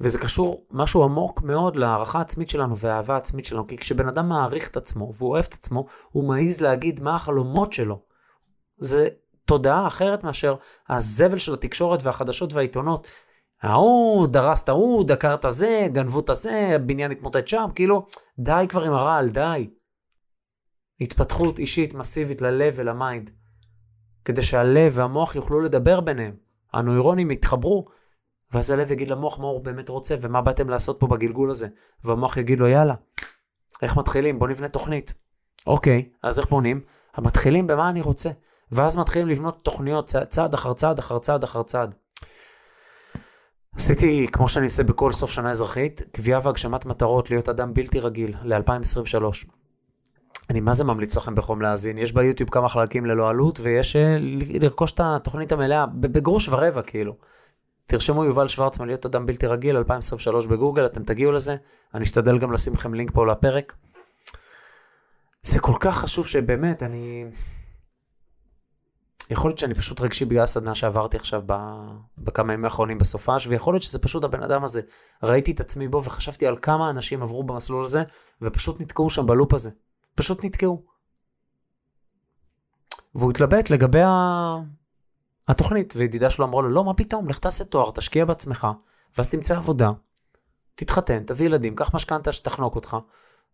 וזה 0.00 0.18
קשור 0.18 0.66
משהו 0.70 1.04
עמוק 1.04 1.42
מאוד 1.42 1.76
להערכה 1.76 2.18
העצמית 2.18 2.50
שלנו 2.50 2.78
והאהבה 2.78 3.14
העצמית 3.14 3.44
שלנו, 3.44 3.66
כי 3.66 3.76
כשבן 3.76 4.08
אדם 4.08 4.28
מעריך 4.28 4.68
את 4.68 4.76
עצמו 4.76 5.12
והוא 5.14 5.30
אוהב 5.30 5.44
את 5.48 5.54
עצמו, 5.54 5.86
הוא 6.10 6.28
מעז 6.28 6.60
להגיד 6.60 7.00
מה 7.02 7.14
החלומות 7.14 7.72
שלו. 7.72 8.00
זה 8.78 9.08
תודעה 9.44 9.86
אחרת 9.86 10.24
מאשר 10.24 10.54
הזבל 10.88 11.38
של 11.38 11.54
התקשורת 11.54 12.02
והחדשות 12.02 12.52
והעיתונות. 12.52 13.06
ההוא 13.62 14.26
דרס 14.26 14.62
את 14.64 14.68
ההוא, 14.68 15.04
דקר 15.04 15.34
את 15.34 15.44
הזה, 15.44 15.86
גנבו 15.92 16.20
את 16.20 16.30
הזה, 16.30 16.70
הבניין 16.74 17.10
התמוטט 17.10 17.48
שם, 17.48 17.66
כאילו, 17.74 18.06
די 18.38 18.66
כבר 18.68 18.84
עם 18.84 18.92
הרעל, 18.92 19.28
די. 19.28 19.70
התפתחות 21.00 21.58
אישית 21.58 21.94
מסיבית 21.94 22.40
ללב 22.40 22.74
ול 22.76 22.91
mind, 22.91 23.30
כדי 24.24 24.42
שהלב 24.42 24.92
והמוח 24.94 25.36
יוכלו 25.36 25.60
לדבר 25.60 26.00
ביניהם. 26.00 26.34
הנוירונים 26.72 27.30
יתחברו, 27.30 27.86
ואז 28.52 28.70
הלב 28.70 28.92
יגיד 28.92 29.10
למוח 29.10 29.38
מה 29.38 29.46
הוא 29.46 29.64
באמת 29.64 29.88
רוצה 29.88 30.14
ומה 30.20 30.40
באתם 30.40 30.68
לעשות 30.68 31.00
פה 31.00 31.06
בגלגול 31.06 31.50
הזה. 31.50 31.68
והמוח 32.04 32.36
יגיד 32.36 32.58
לו, 32.58 32.68
יאללה, 32.68 32.94
איך 33.82 33.96
מתחילים? 33.96 34.38
בוא 34.38 34.48
נבנה 34.48 34.68
תוכנית. 34.68 35.14
אוקיי, 35.66 36.08
אז 36.22 36.38
איך 36.38 36.48
בונים? 36.48 36.80
מתחילים 37.18 37.66
במה 37.66 37.90
אני 37.90 38.00
רוצה. 38.00 38.30
ואז 38.72 38.96
מתחילים 38.96 39.28
לבנות 39.28 39.58
תוכניות 39.62 40.14
צעד 40.28 40.54
אחר 40.54 40.72
צעד 40.72 40.98
אחר 40.98 41.18
צעד 41.18 41.44
אחר 41.44 41.62
צעד. 41.62 41.94
עשיתי, 43.76 44.26
כמו 44.32 44.48
שאני 44.48 44.66
עושה 44.66 44.82
בכל 44.82 45.12
סוף 45.12 45.30
שנה 45.30 45.50
אזרחית, 45.50 46.02
קביעה 46.12 46.40
והגשמת 46.42 46.86
מטרות 46.86 47.30
להיות 47.30 47.48
אדם 47.48 47.74
בלתי 47.74 48.00
רגיל 48.00 48.34
ל-2023. 48.42 49.24
אני 50.50 50.60
מה 50.60 50.72
זה 50.72 50.84
ממליץ 50.84 51.16
לכם 51.16 51.34
בחום 51.34 51.62
להאזין, 51.62 51.98
יש 51.98 52.12
ביוטיוב 52.12 52.50
כמה 52.50 52.68
חלקים 52.68 53.06
ללא 53.06 53.28
עלות, 53.28 53.60
ויש 53.62 53.96
uh, 53.96 53.98
לרכוש 54.60 54.92
את 54.92 55.00
התוכנית 55.04 55.52
המלאה 55.52 55.86
בגרוש 55.86 56.48
ורבע 56.48 56.82
כאילו. 56.82 57.14
תרשמו 57.88 58.24
יובל 58.24 58.48
שוורצמן 58.48 58.86
להיות 58.86 59.06
אדם 59.06 59.26
בלתי 59.26 59.46
רגיל 59.46 59.76
2023 59.76 60.46
בגוגל, 60.46 60.86
אתם 60.86 61.04
תגיעו 61.04 61.32
לזה, 61.32 61.56
אני 61.94 62.04
אשתדל 62.04 62.38
גם 62.38 62.52
לשים 62.52 62.74
לכם 62.74 62.94
לינק 62.94 63.10
פה 63.14 63.26
לפרק. 63.26 63.74
זה 65.42 65.60
כל 65.60 65.74
כך 65.80 65.96
חשוב 65.96 66.26
שבאמת, 66.26 66.82
אני... 66.82 67.24
יכול 69.30 69.50
להיות 69.50 69.58
שאני 69.58 69.74
פשוט 69.74 70.00
רגשי 70.00 70.24
בגלל 70.24 70.42
הסדנה 70.42 70.74
שעברתי 70.74 71.16
עכשיו 71.16 71.42
בכמה 72.18 72.52
ימים 72.52 72.64
האחרונים 72.64 72.98
בסופש, 72.98 73.46
ויכול 73.46 73.74
להיות 73.74 73.82
שזה 73.82 73.98
פשוט 73.98 74.24
הבן 74.24 74.42
אדם 74.42 74.64
הזה. 74.64 74.80
ראיתי 75.22 75.52
את 75.52 75.60
עצמי 75.60 75.88
בו 75.88 76.04
וחשבתי 76.04 76.46
על 76.46 76.56
כמה 76.62 76.90
אנשים 76.90 77.22
עברו 77.22 77.44
במסלול 77.44 77.84
הזה, 77.84 78.02
ופשוט 78.42 78.80
נתקעו 78.80 79.10
שם 79.10 79.26
בלופ 79.26 79.54
הזה. 79.54 79.70
פשוט 80.14 80.44
נתקעו. 80.44 80.82
והוא 83.14 83.30
התלבט 83.30 83.70
לגבי 83.70 84.02
ה... 84.02 84.08
התוכנית, 85.48 85.94
וידידה 85.96 86.30
שלו 86.30 86.44
אמרה 86.44 86.62
לו, 86.62 86.68
לא, 86.68 86.84
מה 86.84 86.94
פתאום, 86.94 87.28
לך 87.28 87.38
תעשה 87.38 87.64
תואר, 87.64 87.90
תשקיע 87.90 88.24
בעצמך, 88.24 88.66
ואז 89.16 89.30
תמצא 89.30 89.56
עבודה, 89.56 89.90
תתחתן, 90.74 91.24
תביא 91.24 91.46
ילדים, 91.46 91.76
קח 91.76 91.94
משכנתה 91.94 92.32
שתחנוק 92.32 92.74
אותך, 92.74 92.96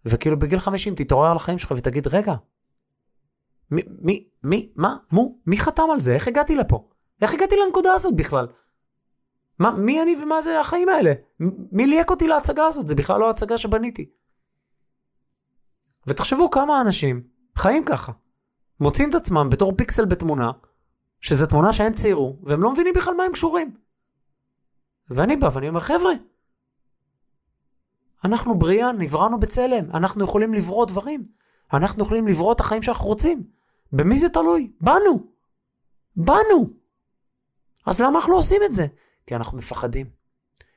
וכאילו 0.04 0.38
בגיל 0.38 0.58
50 0.58 0.94
תתעורר 0.94 1.30
על 1.30 1.36
החיים 1.36 1.58
שלך 1.58 1.72
ותגיד, 1.76 2.06
רגע, 2.06 2.34
מי, 3.70 3.82
מי, 4.00 4.28
מי, 4.42 4.72
מה, 4.76 4.96
מו, 5.12 5.38
מי 5.46 5.56
חתם 5.58 5.90
על 5.92 6.00
זה? 6.00 6.14
איך 6.14 6.28
הגעתי 6.28 6.56
לפה? 6.56 6.88
איך 7.22 7.34
הגעתי 7.34 7.56
לנקודה 7.56 7.92
הזאת 7.92 8.16
בכלל? 8.16 8.46
מה, 9.58 9.70
מי 9.70 10.02
אני 10.02 10.16
ומה 10.22 10.42
זה 10.42 10.60
החיים 10.60 10.88
האלה? 10.88 11.12
מי 11.72 11.86
ליהק 11.86 12.10
אותי 12.10 12.28
להצגה 12.28 12.66
הזאת? 12.66 12.88
זה 12.88 12.94
בכלל 12.94 13.20
לא 13.20 13.30
הצגה 13.30 13.58
שבניתי. 13.58 14.10
ותחשבו 16.06 16.50
כמה 16.50 16.80
אנשים 16.80 17.22
חיים 17.56 17.84
ככה. 17.84 18.12
מוצאים 18.80 19.10
את 19.10 19.14
עצמם 19.14 19.50
בתור 19.50 19.72
פיקסל 19.76 20.04
בתמונה, 20.04 20.50
שזו 21.24 21.46
תמונה 21.46 21.72
שהם 21.72 21.94
ציירו, 21.94 22.36
והם 22.42 22.62
לא 22.62 22.72
מבינים 22.72 22.94
בכלל 22.96 23.14
מה 23.14 23.24
הם 23.24 23.32
קשורים. 23.32 23.76
ואני 25.10 25.36
בא 25.36 25.50
ואני 25.52 25.68
אומר, 25.68 25.80
חבר'ה, 25.80 26.12
אנחנו 28.24 28.58
בריאה, 28.58 28.92
נבראנו 28.92 29.40
בצלם, 29.40 29.90
אנחנו 29.94 30.24
יכולים 30.24 30.54
לברוא 30.54 30.86
דברים. 30.86 31.26
אנחנו 31.72 32.04
יכולים 32.04 32.28
לברוא 32.28 32.52
את 32.52 32.60
החיים 32.60 32.82
שאנחנו 32.82 33.06
רוצים. 33.06 33.42
במי 33.92 34.16
זה 34.16 34.28
תלוי? 34.28 34.72
בנו. 34.80 35.26
בנו. 36.16 36.70
אז 37.86 38.00
למה 38.00 38.18
אנחנו 38.18 38.32
לא 38.32 38.38
עושים 38.38 38.62
את 38.64 38.72
זה? 38.72 38.86
כי 39.26 39.34
אנחנו 39.36 39.58
מפחדים. 39.58 40.06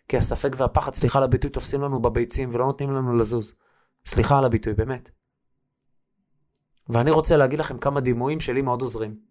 כי 0.07 0.17
הספק 0.17 0.55
והפחד, 0.57 0.93
סליחה 0.93 1.19
על 1.19 1.23
הביטוי, 1.23 1.49
תופסים 1.49 1.81
לנו 1.81 2.01
בביצים 2.01 2.49
ולא 2.53 2.65
נותנים 2.65 2.91
לנו 2.91 3.17
לזוז. 3.17 3.53
סליחה 4.05 4.37
על 4.37 4.45
הביטוי, 4.45 4.73
באמת. 4.73 5.09
ואני 6.89 7.11
רוצה 7.11 7.37
להגיד 7.37 7.59
לכם 7.59 7.77
כמה 7.77 7.99
דימויים 7.99 8.39
שלי 8.39 8.61
מאוד 8.61 8.81
עוזרים. 8.81 9.26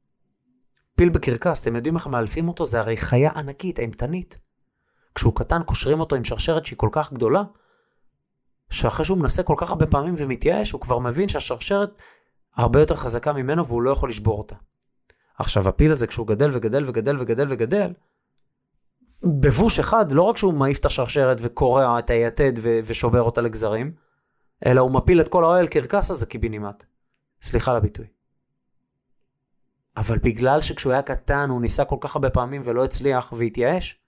פיל 0.96 1.08
בקרקס, 1.08 1.62
אתם 1.62 1.76
יודעים 1.76 1.96
איך 1.96 2.06
מאלפים 2.06 2.48
אותו? 2.48 2.66
זה 2.66 2.80
הרי 2.80 2.96
חיה 2.96 3.30
ענקית, 3.30 3.78
אימתנית. 3.78 4.38
כשהוא 5.14 5.34
קטן, 5.36 5.62
קושרים 5.62 6.00
אותו 6.00 6.16
עם 6.16 6.24
שרשרת 6.24 6.66
שהיא 6.66 6.78
כל 6.78 6.88
כך 6.92 7.12
גדולה, 7.12 7.42
שאחרי 8.70 9.04
שהוא 9.04 9.18
מנסה 9.18 9.42
כל 9.42 9.54
כך 9.56 9.70
הרבה 9.70 9.86
פעמים 9.86 10.14
ומתייאש, 10.18 10.72
הוא 10.72 10.80
כבר 10.80 10.98
מבין 10.98 11.28
שהשרשרת 11.28 11.90
הרבה 12.56 12.80
יותר 12.80 12.96
חזקה 12.96 13.32
ממנו 13.32 13.66
והוא 13.66 13.82
לא 13.82 13.90
יכול 13.90 14.08
לשבור 14.08 14.38
אותה. 14.38 14.56
עכשיו, 15.38 15.68
הפיל 15.68 15.92
הזה, 15.92 16.06
כשהוא 16.06 16.26
גדל 16.26 16.50
וגדל 16.52 16.84
וגדל 16.86 17.16
וגדל 17.18 17.46
וגדל, 17.48 17.92
בבוש 19.22 19.78
אחד, 19.78 20.12
לא 20.12 20.22
רק 20.22 20.36
שהוא 20.36 20.54
מעיף 20.54 20.78
את 20.78 20.86
השרשרת 20.86 21.36
וקורע 21.40 21.98
את 21.98 22.10
היתד 22.10 22.52
ו- 22.62 22.78
ושובר 22.84 23.22
אותה 23.22 23.40
לגזרים, 23.40 23.92
אלא 24.66 24.80
הוא 24.80 24.90
מפיל 24.90 25.20
את 25.20 25.28
כל 25.28 25.44
האוהל 25.44 25.66
קרקס 25.66 26.10
הזה 26.10 26.26
קיבינימט. 26.26 26.84
סליחה 27.42 27.70
על 27.70 27.76
הביטוי. 27.76 28.06
אבל 29.96 30.18
בגלל 30.18 30.60
שכשהוא 30.60 30.92
היה 30.92 31.02
קטן 31.02 31.50
הוא 31.50 31.60
ניסה 31.60 31.84
כל 31.84 31.96
כך 32.00 32.16
הרבה 32.16 32.30
פעמים 32.30 32.62
ולא 32.64 32.84
הצליח 32.84 33.32
והתייאש, 33.36 34.00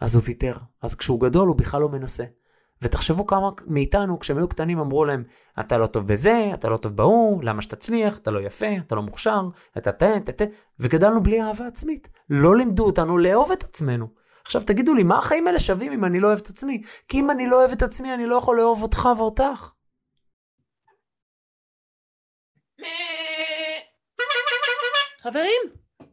אז 0.00 0.14
הוא 0.14 0.22
ויתר. 0.26 0.56
אז 0.82 0.94
כשהוא 0.94 1.20
גדול 1.20 1.48
הוא 1.48 1.56
בכלל 1.56 1.80
לא 1.80 1.88
מנסה. 1.88 2.24
ותחשבו 2.82 3.26
כמה 3.26 3.50
מאיתנו, 3.66 4.18
כשהם 4.18 4.38
היו 4.38 4.48
קטנים, 4.48 4.78
אמרו 4.78 5.04
להם, 5.04 5.24
אתה 5.60 5.78
לא 5.78 5.86
טוב 5.86 6.06
בזה, 6.06 6.50
אתה 6.54 6.68
לא 6.68 6.76
טוב 6.76 6.96
בהוא, 6.96 7.44
למה 7.44 7.62
שתצליח, 7.62 8.18
אתה 8.18 8.30
לא 8.30 8.40
יפה, 8.40 8.66
אתה 8.86 8.94
לא 8.94 9.02
מוכשר, 9.02 9.48
אתה 9.78 9.92
תה, 9.92 10.20
תה, 10.24 10.32
תה, 10.32 10.44
וגדלנו 10.78 11.22
בלי 11.22 11.42
אהבה 11.42 11.66
עצמית. 11.66 12.08
לא 12.30 12.56
לימדו 12.56 12.86
אותנו 12.86 13.18
לאהוב 13.18 13.52
את 13.52 13.64
עצמנו. 13.64 14.08
עכשיו 14.44 14.62
תגידו 14.62 14.94
לי, 14.94 15.02
מה 15.02 15.18
החיים 15.18 15.46
האלה 15.46 15.60
שווים 15.60 15.92
אם 15.92 16.04
אני 16.04 16.20
לא 16.20 16.26
אוהב 16.26 16.38
את 16.38 16.48
עצמי? 16.48 16.82
כי 17.08 17.20
אם 17.20 17.30
אני 17.30 17.46
לא 17.46 17.56
אוהב 17.56 17.70
את 17.70 17.82
עצמי, 17.82 18.14
אני 18.14 18.26
לא 18.26 18.36
יכול 18.36 18.56
לאהוב 18.56 18.82
אותך 18.82 19.08
ואותך. 19.18 19.70
חברים, 25.22 25.60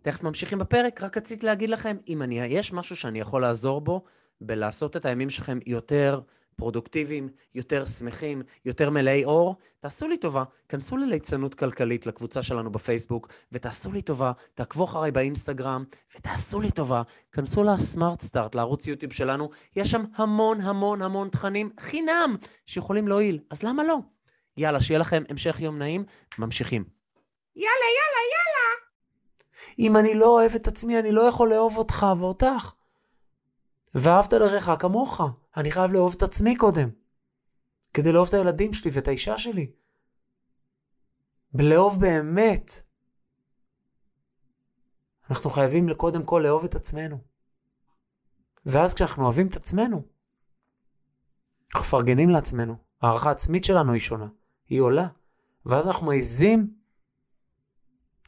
תכף 0.02 0.24
ממשיכים 0.24 0.60
בפרק, 0.60 1.04
רק 1.04 1.18
רציתי 1.18 1.46
להגיד 1.46 1.70
לכם, 1.70 1.98
אם 2.08 2.22
אני, 2.22 2.36
יש 2.40 2.74
משהו 2.74 2.96
שאני 2.96 3.20
יכול 3.20 3.42
לעזור 3.42 3.82
בו, 3.82 4.04
בלעשות 4.42 4.98
את 4.98 5.06
הימים 5.06 5.30
שלכם 5.30 5.60
יותר 5.66 6.22
פרודוקטיביים, 6.56 7.30
יותר 7.56 7.86
שמחים, 7.86 8.42
יותר 8.66 8.90
מלאי 8.90 9.26
אור, 9.26 9.56
תעשו 9.80 10.08
לי 10.08 10.18
טובה, 10.18 10.44
כנסו 10.70 10.98
לליצנות 10.98 11.56
כלכלית 11.56 12.06
לקבוצה 12.06 12.44
שלנו 12.44 12.72
בפייסבוק, 12.72 13.28
ותעשו 13.52 13.92
לי 13.92 14.02
טובה, 14.02 14.32
תעקבו 14.54 14.84
אחריי 14.84 15.12
באינסטגרם, 15.12 15.84
ותעשו 16.18 16.62
לי 16.62 16.72
טובה, 16.72 17.02
כנסו 17.32 17.64
לסמארט 17.64 18.22
סטארט, 18.22 18.56
לערוץ 18.56 18.88
יוטיוב 18.88 19.14
שלנו, 19.14 19.50
יש 19.76 19.92
שם 19.92 20.04
המון 20.16 20.62
המון 20.62 21.02
המון 21.02 21.30
תכנים 21.30 21.70
חינם 21.80 22.36
שיכולים 22.66 23.08
להועיל, 23.08 23.40
אז 23.50 23.64
למה 23.64 23.84
לא? 23.84 23.98
יאללה, 24.58 24.82
שיהיה 24.82 25.00
לכם 25.00 25.24
המשך 25.30 25.60
יום 25.60 25.78
נעים, 25.78 26.06
ממשיכים. 26.40 26.84
יאללה, 27.56 27.88
יאללה, 27.98 28.22
יאללה. 28.34 28.87
אם 29.80 29.98
אני 29.98 30.16
לא 30.16 30.26
אוהב 30.26 30.52
את 30.56 30.68
עצמי, 30.68 31.00
אני 31.00 31.12
לא 31.12 31.22
יכול 31.22 31.50
לאהוב 31.50 31.78
אותך 31.78 32.06
ואותך. 32.20 32.74
ואהבת 33.96 34.34
לרעך 34.34 34.70
כמוך. 34.80 35.22
אני 35.58 35.72
חייב 35.72 35.92
לאהוב 35.94 36.14
את 36.18 36.24
עצמי 36.24 36.56
קודם. 36.56 36.90
כדי 37.94 38.12
לאהוב 38.12 38.28
את 38.28 38.34
הילדים 38.34 38.74
שלי 38.74 38.92
ואת 38.94 39.08
האישה 39.08 39.38
שלי. 39.38 39.72
בלאהוב 41.54 42.02
באמת. 42.02 42.72
אנחנו 45.30 45.50
חייבים 45.50 45.94
קודם 45.94 46.24
כל 46.24 46.42
לאהוב 46.44 46.64
את 46.64 46.76
עצמנו. 46.76 47.18
ואז 48.66 48.94
כשאנחנו 48.94 49.24
אוהבים 49.24 49.48
את 49.48 49.56
עצמנו, 49.56 50.02
אנחנו 51.76 51.80
מפרגנים 51.80 52.30
לעצמנו. 52.30 52.76
הערכה 53.02 53.30
העצמית 53.30 53.66
שלנו 53.66 53.94
היא 53.94 54.02
שונה, 54.02 54.28
היא 54.70 54.82
עולה. 54.82 55.08
ואז 55.66 55.88
אנחנו 55.88 56.08
מעיזים 56.08 56.77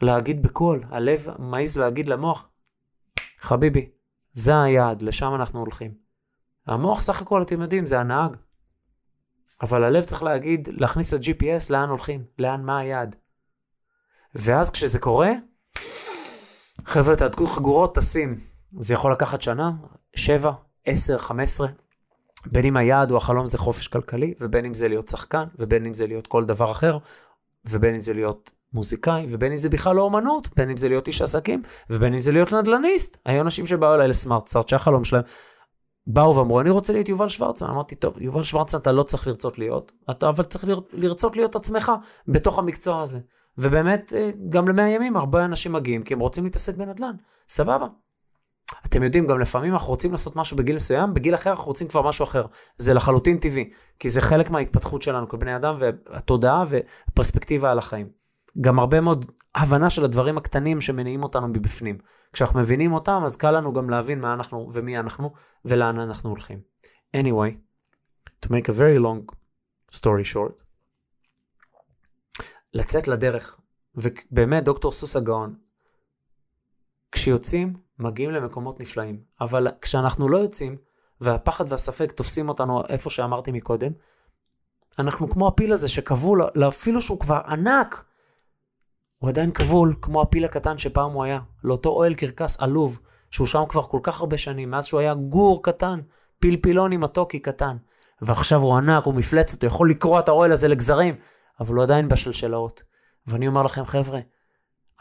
להגיד 0.01 0.43
בקול, 0.43 0.81
הלב 0.89 1.27
מעז 1.39 1.77
להגיד 1.77 2.07
למוח, 2.07 2.49
חביבי, 3.39 3.89
זה 4.31 4.61
היעד, 4.61 5.01
לשם 5.01 5.35
אנחנו 5.35 5.59
הולכים. 5.59 5.93
המוח 6.67 7.01
סך 7.01 7.21
הכל, 7.21 7.41
אתם 7.41 7.61
יודעים, 7.61 7.87
זה 7.87 7.99
הנהג. 7.99 8.35
אבל 9.61 9.83
הלב 9.83 10.03
צריך 10.03 10.23
להגיד, 10.23 10.69
להכניס 10.71 11.13
ל-GPS 11.13 11.65
לאן 11.69 11.89
הולכים, 11.89 12.23
לאן, 12.39 12.63
מה 12.65 12.77
היעד. 12.77 13.15
ואז 14.35 14.71
כשזה 14.71 14.99
קורה, 14.99 15.31
חבר'ה, 16.85 17.15
תעדכו 17.15 17.47
חגורות, 17.47 17.95
טסים. 17.95 18.39
זה 18.79 18.93
יכול 18.93 19.11
לקחת 19.11 19.41
שנה, 19.41 19.71
שבע, 20.15 20.51
עשר, 20.85 21.17
חמש 21.17 21.49
עשרה. 21.49 21.67
בין 22.45 22.65
אם 22.65 22.77
היעד 22.77 23.11
או 23.11 23.17
החלום 23.17 23.47
זה 23.47 23.57
חופש 23.57 23.87
כלכלי, 23.87 24.33
ובין 24.39 24.65
אם 24.65 24.73
זה 24.73 24.87
להיות 24.87 25.07
שחקן, 25.07 25.43
ובין 25.59 25.85
אם 25.85 25.93
זה 25.93 26.07
להיות 26.07 26.27
כל 26.27 26.45
דבר 26.45 26.71
אחר, 26.71 26.97
ובין 27.65 27.93
אם 27.93 27.99
זה 27.99 28.13
להיות 28.13 28.51
מוזיקאי, 28.73 29.27
ובין 29.29 29.51
אם 29.51 29.57
זה 29.57 29.69
בכלל 29.69 29.95
לא 29.95 30.01
אומנות, 30.01 30.49
בין 30.55 30.69
אם 30.69 30.77
זה 30.77 30.89
להיות 30.89 31.07
איש 31.07 31.21
עסקים, 31.21 31.61
ובין 31.89 32.13
אם 32.13 32.19
זה 32.19 32.31
להיות 32.31 32.53
נדל"ניסט. 32.53 33.17
היו 33.25 33.41
אנשים 33.41 33.67
שבאו 33.67 33.95
אליי 33.95 34.07
לסמארט 34.07 34.47
סארט, 34.47 34.69
שהחלום 34.69 35.03
שלהם, 35.03 35.23
באו 36.07 36.35
ואמרו, 36.35 36.61
אני 36.61 36.69
רוצה 36.69 36.93
להיות 36.93 37.09
יובל 37.09 37.29
שוורצן. 37.29 37.65
אמרתי, 37.65 37.95
טוב, 37.95 38.21
יובל 38.21 38.43
שוורצן 38.43 38.77
אתה 38.77 38.91
לא 38.91 39.03
צריך 39.03 39.27
לרצות 39.27 39.59
להיות, 39.59 39.91
אתה 40.09 40.29
אבל 40.29 40.43
צריך 40.43 40.65
לרצות 40.93 41.35
להיות 41.35 41.55
עצמך 41.55 41.91
בתוך 42.27 42.59
המקצוע 42.59 43.01
הזה. 43.01 43.19
ובאמת, 43.57 44.13
אה, 44.15 44.31
גם 44.49 44.67
למאה 44.67 44.87
ימים 44.87 45.17
הרבה 45.17 45.45
אנשים 45.45 45.71
מגיעים 45.71 46.03
כי 46.03 46.13
הם 46.13 46.19
רוצים 46.19 46.43
להתעסק 46.43 46.75
בנדל"ן. 46.75 47.15
סבבה. 47.49 47.87
אתם 48.85 49.03
יודעים, 49.03 49.27
גם 49.27 49.39
לפעמים 49.39 49.73
אנחנו 49.73 49.87
רוצים 49.87 50.11
לעשות 50.11 50.35
משהו 50.35 50.57
בגיל 50.57 50.75
מסוים, 50.75 51.13
בגיל 51.13 51.35
אחר 51.35 51.49
אנחנו 51.49 51.65
רוצים 51.65 51.87
כבר 51.87 52.01
משהו 52.01 52.23
אחר. 52.23 52.45
זה 52.75 52.93
לחלוטין 52.93 53.37
טבעי, 53.37 53.69
כי 53.99 54.09
זה 54.09 54.21
חלק 54.21 54.49
מההתפתחות 54.49 55.01
שלנו 55.01 55.29
כבני 55.29 55.55
אדם, 55.55 55.75
והתודעה 55.79 56.63
ופרספקטיבה 56.67 57.71
על 57.71 57.79
החיים. 57.79 58.07
גם 58.61 58.79
הרבה 58.79 59.01
מאוד 59.01 59.31
הבנה 59.55 59.89
של 59.89 60.03
הדברים 60.03 60.37
הקטנים 60.37 60.81
שמניעים 60.81 61.23
אותנו 61.23 61.47
מבפנים. 61.47 61.97
כשאנחנו 62.33 62.59
מבינים 62.59 62.93
אותם, 62.93 63.21
אז 63.25 63.37
קל 63.37 63.51
לנו 63.51 63.73
גם 63.73 63.89
להבין 63.89 64.19
מה 64.19 64.33
אנחנו 64.33 64.69
ומי 64.73 64.99
אנחנו 64.99 65.33
ולאן 65.65 65.99
אנחנו 65.99 66.29
הולכים. 66.29 66.59
anyway, 67.13 67.51
to 68.41 68.49
make 68.49 68.67
a 68.69 68.73
very 68.73 68.99
long 68.99 69.35
story 69.91 70.33
short, 70.33 70.63
לצאת 72.73 73.07
לדרך, 73.07 73.59
ובאמת 73.95 74.63
דוקטור 74.63 74.91
סוס 74.91 75.15
הגאון, 75.15 75.55
כשיוצאים, 77.11 77.73
מגיעים 77.99 78.31
למקומות 78.31 78.79
נפלאים, 78.79 79.23
אבל 79.41 79.67
כשאנחנו 79.81 80.29
לא 80.29 80.37
יוצאים, 80.37 80.77
והפחד 81.21 81.71
והספק 81.71 82.11
תופסים 82.11 82.49
אותנו 82.49 82.83
איפה 82.89 83.09
שאמרתי 83.09 83.51
מקודם, 83.51 83.91
אנחנו 84.99 85.29
כמו 85.29 85.47
הפיל 85.47 85.73
הזה 85.73 85.89
שכבול, 85.89 86.41
אפילו 86.67 87.01
שהוא 87.01 87.19
כבר 87.19 87.41
ענק, 87.47 88.05
הוא 89.19 89.29
עדיין 89.29 89.51
כבול, 89.51 89.95
כמו 90.01 90.21
הפיל 90.21 90.45
הקטן 90.45 90.77
שפעם 90.77 91.11
הוא 91.11 91.23
היה, 91.23 91.39
לאותו 91.63 91.89
אוהל 91.89 92.15
קרקס 92.15 92.61
עלוב, 92.61 92.99
שהוא 93.31 93.47
שם 93.47 93.63
כבר 93.69 93.83
כל 93.83 93.99
כך 94.03 94.19
הרבה 94.19 94.37
שנים, 94.37 94.71
מאז 94.71 94.85
שהוא 94.85 94.99
היה 94.99 95.13
גור 95.13 95.63
קטן, 95.63 95.99
פלפילוני 96.39 96.97
מתוקי 96.97 97.39
קטן. 97.39 97.77
ועכשיו 98.21 98.61
הוא 98.61 98.77
ענק, 98.77 99.03
הוא 99.03 99.13
מפלצת, 99.13 99.63
הוא 99.63 99.67
יכול 99.67 99.89
לקרוע 99.89 100.19
את 100.19 100.27
האוהל 100.27 100.51
הזה 100.51 100.67
לגזרים, 100.67 101.15
אבל 101.59 101.75
הוא 101.75 101.83
עדיין 101.83 102.09
בשלשלאות. 102.09 102.83
ואני 103.27 103.47
אומר 103.47 103.63
לכם, 103.63 103.85
חבר'ה, 103.85 104.19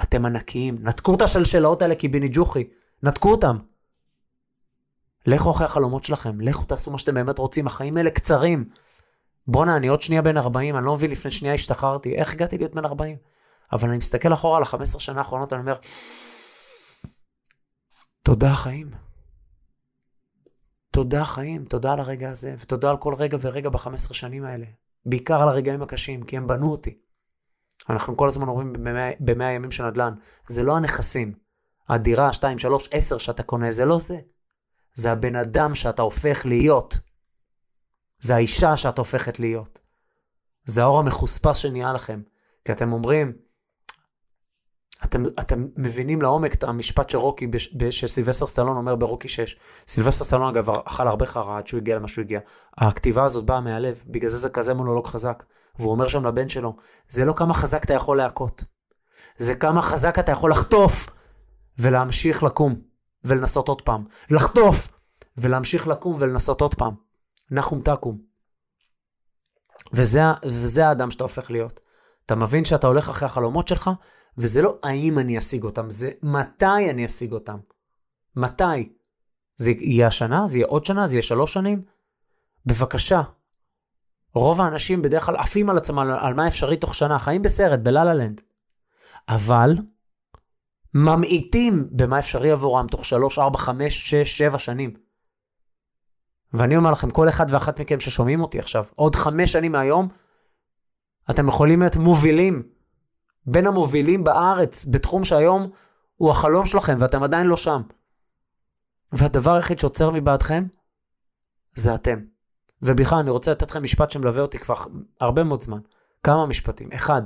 אתם 0.02 0.26
ענקיים, 0.26 0.76
נתקו 0.80 1.14
את 1.14 1.22
השלשלאות 1.22 1.82
האלה 1.82 1.94
קיביני 1.94 2.28
ג'וחי, 2.32 2.64
נתקו 3.02 3.30
אותם. 3.30 3.58
לכו 5.26 5.50
אחרי 5.50 5.66
החלומות 5.66 6.04
שלכם, 6.04 6.40
לכו 6.40 6.64
תעשו 6.64 6.90
מה 6.90 6.98
שאתם 6.98 7.14
באמת 7.14 7.38
רוצים, 7.38 7.66
החיים 7.66 7.96
האלה 7.96 8.10
קצרים. 8.10 8.68
בואנה, 9.46 9.76
אני 9.76 9.88
עוד 9.88 10.02
שנייה 10.02 10.22
בן 10.22 10.36
40, 10.36 10.76
אני 10.76 10.84
לא 10.84 10.94
מבין, 10.94 11.10
לפני 11.10 11.30
שנייה 11.30 11.54
השתחררתי, 11.54 12.14
איך 12.14 12.34
הגעתי 12.34 12.58
להיות 12.58 12.74
בן 12.74 12.84
40? 12.84 13.16
אבל 13.72 13.88
אני 13.88 13.96
מסתכל 13.96 14.34
אחורה 14.34 14.56
על 14.56 14.62
ה-15 14.62 15.00
שנה 15.00 15.18
האחרונות, 15.18 15.52
אני 15.52 15.60
אומר, 15.60 15.76
תודה 18.22 18.54
חיים. 18.54 18.90
תודה 20.90 21.24
חיים, 21.24 21.64
תודה 21.64 21.92
על 21.92 22.00
הרגע 22.00 22.30
הזה, 22.30 22.54
ותודה 22.58 22.90
על 22.90 22.96
כל 22.96 23.14
רגע 23.14 23.36
ורגע 23.40 23.70
ב-15 23.70 24.12
שנים 24.12 24.44
האלה. 24.44 24.66
בעיקר 25.06 25.42
על 25.42 25.48
הרגעים 25.48 25.82
הקשים, 25.82 26.22
כי 26.22 26.36
הם 26.36 26.46
בנו 26.46 26.70
אותי. 26.70 26.98
אנחנו 27.90 28.16
כל 28.16 28.28
הזמן 28.28 28.48
אומרים 28.48 28.72
במאה 29.20 29.52
ימים 29.52 29.70
של 29.70 29.86
נדל"ן, 29.86 30.14
זה 30.48 30.62
לא 30.62 30.76
הנכסים. 30.76 31.34
הדירה, 31.88 32.32
2, 32.32 32.58
3, 32.58 32.88
10 32.92 33.18
שאתה 33.18 33.42
קונה, 33.42 33.70
זה 33.70 33.84
לא 33.84 33.98
זה. 33.98 34.18
זה 34.94 35.12
הבן 35.12 35.36
אדם 35.36 35.74
שאתה 35.74 36.02
הופך 36.02 36.46
להיות. 36.46 36.98
זה 38.20 38.34
האישה 38.34 38.76
שאת 38.76 38.98
הופכת 38.98 39.40
להיות. 39.40 39.80
זה 40.64 40.82
האור 40.82 40.98
המחוספס 40.98 41.56
שנהיה 41.56 41.92
לכם. 41.92 42.22
כי 42.64 42.72
אתם 42.72 42.92
אומרים, 42.92 43.32
אתם, 45.04 45.22
אתם 45.40 45.66
מבינים 45.76 46.22
לעומק 46.22 46.54
את 46.54 46.64
המשפט 46.64 47.10
שרוקי, 47.10 47.46
בש- 47.46 47.74
שסילבסטר 47.90 48.46
סטלון 48.46 48.76
אומר 48.76 48.96
ברוקי 48.96 49.28
6. 49.28 49.56
סילבסטר 49.88 50.24
סטלון 50.24 50.48
אגב 50.48 50.70
אכל 50.70 51.08
הרבה 51.08 51.26
חרא 51.26 51.58
עד 51.58 51.66
שהוא 51.66 51.78
הגיע 51.78 51.96
למה 51.96 52.08
שהוא 52.08 52.22
הגיע. 52.22 52.40
הכתיבה 52.78 53.24
הזאת 53.24 53.44
באה 53.44 53.60
מהלב, 53.60 54.02
בגלל 54.06 54.28
זה 54.28 54.36
זה 54.36 54.48
כזה 54.48 54.74
מונולוג 54.74 55.06
חזק. 55.06 55.42
והוא 55.78 55.90
אומר 55.90 56.08
שם 56.08 56.26
לבן 56.26 56.48
שלו, 56.48 56.76
זה 57.08 57.24
לא 57.24 57.32
כמה 57.32 57.54
חזק 57.54 57.84
אתה 57.84 57.92
יכול 57.94 58.16
להכות, 58.16 58.64
זה 59.36 59.54
כמה 59.54 59.82
חזק 59.82 60.18
אתה 60.18 60.32
יכול 60.32 60.50
לחטוף 60.50 61.06
ולהמשיך 61.78 62.42
לקום 62.42 62.80
ולנסות 63.24 63.68
עוד 63.68 63.82
פעם. 63.82 64.04
לחטוף 64.30 64.88
ולהמשיך 65.36 65.86
לקום 65.86 66.16
ולנסות 66.20 66.60
עוד 66.60 66.74
פעם. 66.74 66.94
נחום 67.50 67.80
תקום. 67.80 68.18
וזה, 69.92 70.20
וזה 70.44 70.88
האדם 70.88 71.10
שאתה 71.10 71.24
הופך 71.24 71.50
להיות. 71.50 71.80
אתה 72.26 72.34
מבין 72.34 72.64
שאתה 72.64 72.86
הולך 72.86 73.08
אחרי 73.08 73.26
החלומות 73.26 73.68
שלך, 73.68 73.90
וזה 74.38 74.62
לא 74.62 74.78
האם 74.82 75.18
אני 75.18 75.38
אשיג 75.38 75.64
אותם, 75.64 75.90
זה 75.90 76.10
מתי 76.22 76.90
אני 76.90 77.06
אשיג 77.06 77.32
אותם. 77.32 77.58
מתי? 78.36 78.92
זה 79.56 79.70
יהיה 79.70 80.06
השנה? 80.06 80.46
זה 80.46 80.58
יהיה 80.58 80.66
עוד 80.66 80.84
שנה? 80.84 81.06
זה 81.06 81.14
יהיה 81.16 81.22
שלוש 81.22 81.54
שנים? 81.54 81.82
בבקשה. 82.66 83.22
רוב 84.34 84.60
האנשים 84.60 85.02
בדרך 85.02 85.24
כלל 85.24 85.36
עפים 85.36 85.70
על 85.70 85.76
עצמם 85.76 85.98
על, 85.98 86.34
מה 86.34 86.46
אפשרי 86.46 86.76
תוך 86.76 86.94
שנה, 86.94 87.18
חיים 87.18 87.42
בסרט, 87.42 87.80
בלה-לה 87.80 88.14
לנד. 88.14 88.40
אבל 89.28 89.74
ממעיטים 90.94 91.88
במה 91.90 92.18
אפשרי 92.18 92.50
עבורם 92.50 92.86
תוך 92.86 93.04
שלוש, 93.04 93.38
ארבע, 93.38 93.58
חמש, 93.58 94.10
שש, 94.10 94.38
שבע 94.38 94.58
שנים. 94.58 94.94
ואני 96.52 96.76
אומר 96.76 96.90
לכם, 96.90 97.10
כל 97.10 97.28
אחד 97.28 97.46
ואחת 97.48 97.80
מכם 97.80 98.00
ששומעים 98.00 98.40
אותי 98.40 98.58
עכשיו, 98.58 98.84
עוד 98.94 99.16
חמש 99.16 99.52
שנים 99.52 99.72
מהיום, 99.72 100.08
אתם 101.30 101.48
יכולים 101.48 101.80
להיות 101.80 101.96
מובילים, 101.96 102.62
בין 103.50 103.66
המובילים 103.66 104.24
בארץ, 104.24 104.86
בתחום 104.86 105.24
שהיום 105.24 105.70
הוא 106.16 106.30
החלום 106.30 106.66
שלכם, 106.66 106.96
ואתם 106.98 107.22
עדיין 107.22 107.46
לא 107.46 107.56
שם. 107.56 107.82
והדבר 109.12 109.54
היחיד 109.56 109.78
שעוצר 109.78 110.10
מבעדכם, 110.10 110.66
זה 111.74 111.94
אתם. 111.94 112.18
ובכלל, 112.82 113.18
אני 113.18 113.30
רוצה 113.30 113.50
לתת 113.50 113.70
לכם 113.70 113.82
משפט 113.82 114.10
שמלווה 114.10 114.42
אותי 114.42 114.58
כבר 114.58 114.74
הרבה 115.20 115.44
מאוד 115.44 115.62
זמן. 115.62 115.80
כמה 116.22 116.46
משפטים. 116.46 116.92
אחד, 116.92 117.22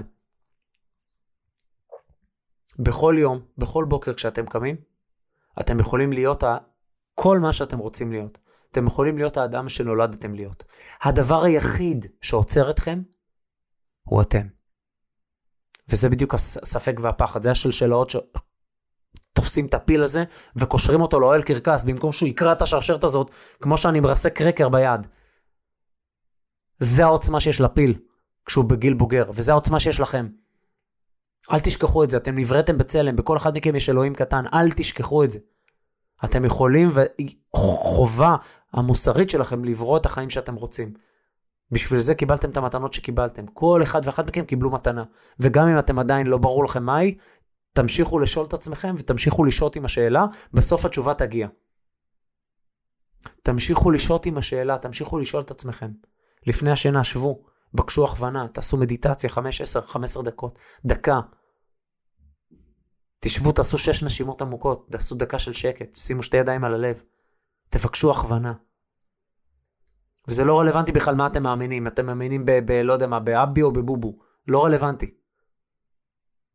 בכל 2.79 3.14
יום, 3.19 3.41
בכל 3.59 3.85
בוקר 3.85 4.14
כשאתם 4.14 4.47
קמים, 4.47 4.76
אתם 5.61 5.81
יכולים 5.81 6.12
להיות 6.12 6.43
ה... 6.43 6.57
כל 7.14 7.38
מה 7.38 7.52
שאתם 7.52 7.79
רוצים 7.79 8.12
להיות. 8.12 8.38
אתם 8.71 8.87
יכולים 8.87 9.19
להיות 9.19 9.37
האדם 9.37 9.69
שנולדתם 9.69 10.35
להיות. 10.35 10.64
הדבר 11.02 11.43
היחיד 11.45 12.07
שעוצר 12.21 12.71
אתכם 12.71 13.02
הוא 14.02 14.23
אתם. 14.23 14.62
וזה 15.89 16.09
בדיוק 16.09 16.35
הספק 16.35 16.97
והפחד, 17.01 17.43
זה 17.43 17.51
השלשלאות 17.51 18.11
שתופסים 18.11 19.67
את 19.67 19.75
הפיל 19.75 20.03
הזה 20.03 20.25
וקושרים 20.57 21.01
אותו 21.01 21.21
לאוהל 21.21 21.43
קרקס 21.43 21.85
במקום 21.85 22.12
שהוא 22.12 22.29
יקרע 22.29 22.53
את 22.53 22.62
השרשרת 22.62 23.05
הזאת 23.05 23.31
כמו 23.61 23.79
שאני 23.79 24.01
מרסק 24.01 24.37
קרקר 24.37 24.69
ביד. 24.69 25.07
זה 26.79 27.05
העוצמה 27.05 27.41
שיש 27.41 27.61
לפיל 27.61 27.99
כשהוא 28.47 28.65
בגיל 28.65 28.95
בוגר, 28.95 29.31
וזה 29.35 29.53
העוצמה 29.53 29.81
שיש 29.81 30.01
לכם. 30.01 30.29
אל 31.53 31.61
תשכחו 31.61 32.05
את 32.05 32.11
זה, 32.11 32.17
אתם 32.17 32.39
נבראתם 32.39 32.79
בצלם, 32.79 33.17
בכל 33.17 33.37
אחד 33.37 33.57
מכם 33.57 33.77
יש 33.77 33.89
אלוהים 33.89 34.15
קטן, 34.15 34.45
אל 34.55 34.71
תשכחו 34.71 35.25
את 35.25 35.31
זה. 35.31 35.39
אתם 36.25 36.45
יכולים, 36.45 36.91
וחובה 37.55 38.37
המוסרית 38.73 39.31
שלכם 39.31 39.65
לברוא 39.65 39.97
את 39.97 40.07
החיים 40.07 40.31
שאתם 40.31 40.55
רוצים. 40.55 40.93
בשביל 41.73 42.00
זה 42.00 42.14
קיבלתם 42.14 42.50
את 42.50 42.57
המתנות 42.57 42.95
שקיבלתם. 42.95 43.47
כל 43.47 43.81
אחד 43.83 44.00
ואחת 44.05 44.29
מכם 44.29 44.45
קיבלו 44.45 44.71
מתנה. 44.71 45.05
וגם 45.41 45.69
אם 45.69 45.79
אתם 45.79 45.99
עדיין 45.99 46.26
לא 46.26 46.38
ברור 46.38 46.64
לכם 46.64 46.83
מהי, 46.83 47.19
תמשיכו 47.73 48.19
לשאול 48.19 48.47
את 48.47 48.52
עצמכם 48.52 48.95
ותמשיכו 48.99 49.45
לשהות 49.45 49.76
עם 49.76 49.85
השאלה, 49.85 50.26
בסוף 50.52 50.85
התשובה 50.85 51.14
תגיע. 51.14 51.49
תמשיכו 53.42 53.90
לשהות 53.90 54.27
עם 54.27 54.38
השאלה, 54.38 54.79
תמשיכו 54.79 55.18
לשאול 55.18 55.42
את 55.42 55.51
עצמכם. 55.51 55.90
לפני 56.46 56.70
השינה 56.70 57.05
שבו, 57.05 57.42
בקשו 57.75 58.05
הכוונה, 58.05 58.49
תעשו 58.49 58.77
מדיטציה 58.77 59.31
5, 59.31 59.61
10, 59.61 59.81
15 59.81 60.23
דקות, 60.23 60.59
דקה. 60.85 61.20
תשבו, 63.20 63.53
תעשו 63.53 63.79
6 63.79 64.03
נשימות 64.03 64.42
עמוקות, 64.42 64.87
תעשו 64.90 65.14
דקה 65.14 65.38
של 65.38 65.53
שקט, 65.53 65.94
שימו 65.94 66.23
שתי 66.23 66.37
ידיים 66.37 66.64
על 66.64 66.75
הלב. 66.75 67.03
תבקשו 67.68 68.11
הכוונה. 68.11 68.53
וזה 70.28 70.44
לא 70.44 70.61
רלוונטי 70.61 70.92
בכלל 70.92 71.14
מה 71.14 71.26
אתם 71.26 71.42
מאמינים, 71.42 71.87
אתם 71.87 72.06
מאמינים 72.06 72.44
ב... 72.44 72.50
ב 72.64 72.70
לא 72.72 72.92
יודע 72.92 73.06
מה, 73.06 73.20
באבי 73.20 73.62
או 73.62 73.72
בבובו. 73.72 74.18
לא 74.48 74.64
רלוונטי. 74.64 75.14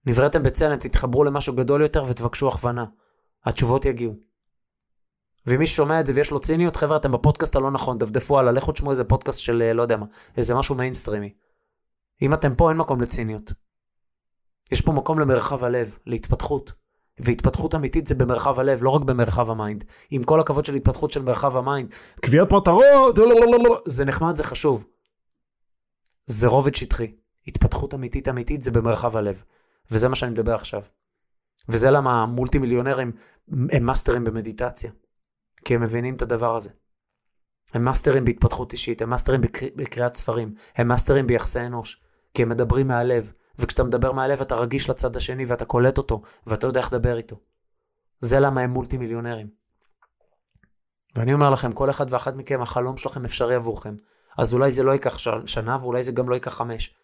נבראתם 0.06 0.44
בצלם, 0.44 0.80
תתחברו 0.80 1.24
למשהו 1.24 1.56
גדול 1.56 1.82
יותר 1.82 2.04
ותבקשו 2.08 2.48
הכוונה. 2.48 2.86
התשובות 3.46 3.86
יגיעו. 3.86 4.16
ומי 5.48 5.68
ששומע 5.68 6.00
את 6.00 6.08
זה 6.08 6.14
ויש 6.16 6.32
לו 6.32 6.40
ציניות, 6.40 6.76
חבר'ה, 6.76 6.98
אתם 6.98 7.12
בפודקאסט 7.12 7.56
הלא 7.56 7.72
נכון, 7.72 7.98
דפדפו 7.98 8.40
הלאה, 8.40 8.52
לכו 8.52 8.72
תשמעו 8.72 8.92
איזה 8.92 9.04
פודקאסט 9.04 9.40
של 9.40 9.72
לא 9.74 9.82
יודע 9.82 9.98
מה, 9.98 10.06
איזה 10.38 10.56
משהו 10.56 10.76
מיינסטרימי. 10.76 11.34
אם 12.22 12.34
אתם 12.34 12.56
פה, 12.56 12.70
אין 12.70 12.78
מקום 12.78 13.02
לציניות. 13.02 13.54
יש 14.72 14.82
פה 14.82 14.92
מקום 14.92 15.20
למרחב 15.20 15.64
הלב, 15.64 15.98
להתפתחות. 16.06 16.72
והתפתחות 17.20 17.76
אמיתית 17.76 18.08
זה 18.08 18.16
במרחב 18.16 18.60
הלב, 18.60 18.84
לא 18.84 18.90
רק 18.90 19.02
במרחב 19.02 19.50
ה 19.50 19.56
mind. 19.56 19.84
עם 20.12 20.24
כל 20.24 20.40
הכבוד 20.40 20.66
של 20.66 20.76
התפתחות 20.76 21.12
של 21.12 21.22
מרחב 21.22 21.58
ה 21.58 21.63
mind, 21.63 21.90
קביעת 22.22 22.54
מטרות, 22.54 23.20
זה 23.86 24.06
נחמד, 24.06 24.36
זה 24.36 24.44
חשוב. 24.44 24.86
זה 26.26 26.48
רובד 26.48 26.76
שטחי. 26.76 27.12
התפתחות 27.48 27.94
אמיתית 27.94 28.30
אמיתית 28.30 28.64
זה 28.64 28.72
במרחב 28.72 29.18
הלב. 29.18 29.44
וזה 29.92 30.10
מה 30.10 30.16
שאני 30.16 30.32
מדבר 30.32 30.54
עכשיו. 30.54 30.84
וזה 31.70 31.92
למה 31.92 32.24
המולטי 32.24 32.58
מיליונרים 32.58 33.12
הם 33.72 33.84
מאסטרים 33.84 34.24
במדיטציה. 34.24 34.92
כי 35.66 35.76
הם 35.76 35.82
מבינים 35.82 36.16
את 36.16 36.22
הדבר 36.22 36.56
הזה. 36.56 36.70
הם 37.74 37.84
מאסטרים 37.84 38.26
בהתפתחות 38.26 38.74
אישית, 38.74 39.02
הם 39.02 39.10
מאסטרים 39.10 39.42
בקר... 39.42 39.66
בקריאת 39.76 40.16
ספרים, 40.16 40.54
הם 40.76 40.88
מאסטרים 40.88 41.28
ביחסי 41.28 41.60
אנוש, 41.60 42.02
כי 42.34 42.44
הם 42.44 42.50
מדברים 42.50 42.88
מהלב, 42.88 43.34
וכשאתה 43.60 43.84
מדבר 43.84 44.12
מהלב 44.12 44.42
אתה 44.42 44.56
רגיש 44.56 44.90
לצד 44.90 45.16
השני 45.16 45.46
ואתה 45.46 45.66
קולט 45.66 45.98
אותו, 45.98 46.22
ואתה 46.48 46.68
יודע 46.68 46.80
איך 46.80 46.94
לדבר 46.94 47.18
איתו. 47.18 47.36
זה 48.20 48.40
למה 48.40 48.62
הם 48.62 48.70
מולטי 48.70 48.98
מיליונרים. 48.98 49.48
ואני 51.16 51.34
אומר 51.34 51.50
לכם, 51.50 51.72
כל 51.72 51.90
אחד 51.90 52.06
ואחת 52.10 52.36
מכם, 52.36 52.62
החלום 52.62 52.98
שלכם 52.98 53.26
אפשרי 53.26 53.56
עבורכם. 53.56 53.96
אז 54.38 54.54
אולי 54.54 54.72
זה 54.72 54.84
לא 54.84 54.92
ייקח 54.92 55.18
שנה 55.46 55.78
ואולי 55.82 56.04
זה 56.04 56.12
גם 56.12 56.30
לא 56.30 56.36
ייקח 56.36 56.54
חמש. 56.54 56.96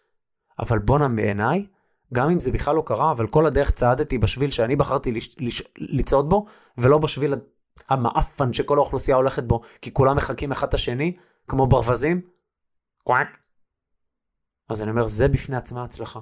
אבל 0.58 0.78
בואנה 0.78 1.08
בעיניי, 1.08 1.66
גם 2.12 2.30
אם 2.30 2.40
זה 2.40 2.52
בכלל 2.52 2.76
לא 2.76 2.82
קרה, 2.86 3.12
אבל 3.12 3.26
כל 3.26 3.46
הדרך 3.46 3.70
צעדתי 3.70 4.18
בשביל 4.18 4.50
שאני 4.50 4.76
בחרתי 4.76 5.12
לש... 5.12 5.36
לש... 5.38 5.62
לצעוד 5.78 6.28
בו, 6.28 6.46
ולא 6.78 6.98
בשביל 6.98 7.34
המאפן 7.88 8.52
שכל 8.52 8.78
האוכלוסייה 8.78 9.16
הולכת 9.16 9.44
בו, 9.44 9.60
כי 9.82 9.92
כולם 9.92 10.16
מחכים 10.16 10.52
אחד 10.52 10.68
את 10.68 10.74
השני, 10.74 11.16
כמו 11.48 11.66
ברווזים. 11.66 12.20
קוואק. 13.04 13.38
אז 14.68 14.82
אני 14.82 14.90
אומר, 14.90 15.06
זה 15.06 15.28
בפני 15.28 15.56
עצמה 15.56 15.84
הצלחה. 15.84 16.20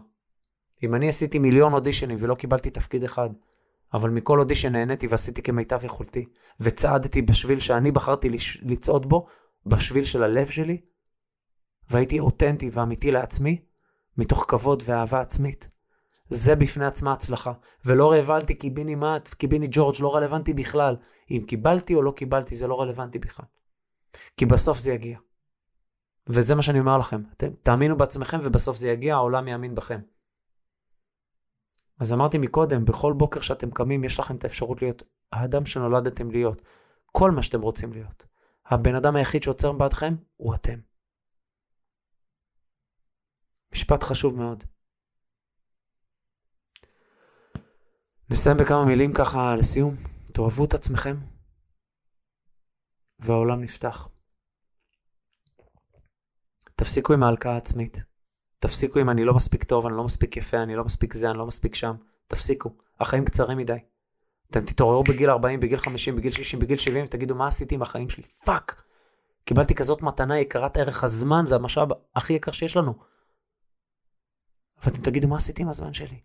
אם 0.83 0.95
אני 0.95 1.09
עשיתי 1.09 1.39
מיליון 1.39 1.73
אודישנים 1.73 2.17
ולא 2.21 2.35
קיבלתי 2.35 2.71
תפקיד 2.71 3.05
אחד, 3.05 3.31
אבל 3.95 4.11
מכל 4.11 4.41
אודישן 4.41 4.73
נהניתי 4.73 5.07
ועשיתי 5.07 5.43
כמיטב 5.43 5.85
יכולתי, 5.85 6.25
וצעדתי 6.61 7.23
בשביל 7.23 7.61
שאני 7.61 7.91
בחרתי 7.91 8.29
לצעוד 8.63 9.09
בו, 9.09 9.27
בשביל 9.67 10.05
של 10.05 10.23
הלב 10.23 10.47
שלי, 10.47 10.81
והייתי 11.91 12.21
אותנטי 12.21 12.71
ואמיתי 12.73 13.11
לעצמי, 13.11 13.63
מתוך 14.17 14.45
כבוד 14.49 14.83
ואהבה 14.87 15.21
עצמית. 15.21 15.69
זה 16.29 16.55
בפני 16.55 16.85
עצמה 16.85 17.13
הצלחה. 17.13 17.53
ולא 17.85 18.13
רלוונטי 18.13 18.55
קיביני 18.55 18.95
מאט, 18.95 19.29
קיביני 19.29 19.69
ג'ורג', 19.71 19.97
לא 20.01 20.17
רלוונטי 20.17 20.55
בכלל. 20.55 20.97
אם 21.31 21.45
קיבלתי 21.47 21.95
או 21.95 22.03
לא 22.03 22.11
קיבלתי, 22.11 22.55
זה 22.55 22.67
לא 22.67 22.81
רלוונטי 22.81 23.19
בכלל. 23.19 23.47
כי 24.37 24.47
בסוף 24.47 24.79
זה 24.79 24.93
יגיע. 24.93 25.19
וזה 26.27 26.55
מה 26.55 26.63
שאני 26.63 26.81
אומר 26.81 26.99
לכם. 26.99 27.23
אתם 27.37 27.49
תאמינו 27.63 27.97
בעצמכם 27.97 28.39
ובסוף 28.43 28.77
זה 28.77 28.89
יגיע, 28.89 29.15
העולם 29.15 29.49
יאמין 29.49 29.75
בכם. 29.75 30.01
אז 32.03 32.13
אמרתי 32.13 32.39
מקודם, 32.39 32.85
בכל 32.85 33.13
בוקר 33.13 33.41
שאתם 33.41 33.71
קמים, 33.71 34.05
יש 34.05 34.19
לכם 34.19 34.37
את 34.37 34.45
האפשרות 34.45 34.83
להיות 34.83 35.03
האדם 35.33 35.67
שנולדתם 35.67 36.31
להיות. 36.31 36.63
כל 37.07 37.31
מה 37.31 37.43
שאתם 37.43 37.61
רוצים 37.61 37.93
להיות. 37.93 38.27
הבן 38.67 38.95
אדם 38.95 39.17
היחיד 39.17 39.43
שעוצר 39.43 39.73
בעדכם 39.73 40.15
הוא 40.37 40.55
אתם. 40.55 40.79
משפט 43.73 44.03
חשוב 44.03 44.37
מאוד. 44.37 44.65
נסיים 48.31 48.57
בכמה 48.57 48.85
מילים 48.85 49.13
ככה 49.15 49.57
לסיום. 49.59 49.97
תאהבו 50.33 50.65
את 50.65 50.75
עצמכם, 50.75 51.17
והעולם 53.19 53.61
נפתח. 53.61 54.09
תפסיקו 56.75 57.13
עם 57.13 57.23
ההלקאה 57.23 57.53
העצמית. 57.53 58.12
תפסיקו 58.63 58.99
עם 58.99 59.11
אני 59.11 59.25
לא 59.25 59.35
מספיק 59.35 59.65
טוב, 59.65 59.87
אני 59.87 59.97
לא 59.97 60.05
מספיק 60.05 60.37
יפה, 60.37 60.63
אני 60.63 60.77
לא 60.77 60.85
מספיק 60.85 61.15
זה, 61.15 61.31
אני 61.31 61.39
לא 61.39 61.47
מספיק 61.47 61.75
שם. 61.75 61.95
תפסיקו. 62.27 62.71
החיים 63.01 63.25
קצרים 63.25 63.59
מדי. 63.59 63.79
אתם 64.51 64.65
תתעוררו 64.65 65.03
בגיל 65.03 65.31
40, 65.31 65.61
בגיל 65.61 65.79
50, 65.79 66.17
בגיל 66.17 66.31
60, 66.31 66.61
בגיל 66.61 66.77
70, 66.77 67.05
ותגידו, 67.05 67.35
מה 67.35 67.47
עשיתי 67.47 67.75
עם 67.75 67.83
החיים 67.83 68.11
שלי? 68.11 68.23
fuck. 68.45 68.83
קיבלתי 69.45 69.75
כזאת 69.75 70.03
מתנה 70.03 70.39
יקרת 70.39 70.77
ערך 70.77 71.05
הזמן, 71.05 71.45
זה 71.47 71.55
המשאב 71.55 71.89
הכי 72.17 72.33
יקר 72.33 72.53
שיש 72.53 72.77
לנו. 72.77 72.95
ואתם 74.85 75.03
תגידו, 75.03 75.29
מה 75.29 75.37
עשיתי 75.37 75.63
עם 75.63 75.69
הזמן 75.69 75.93
שלי? 75.93 76.21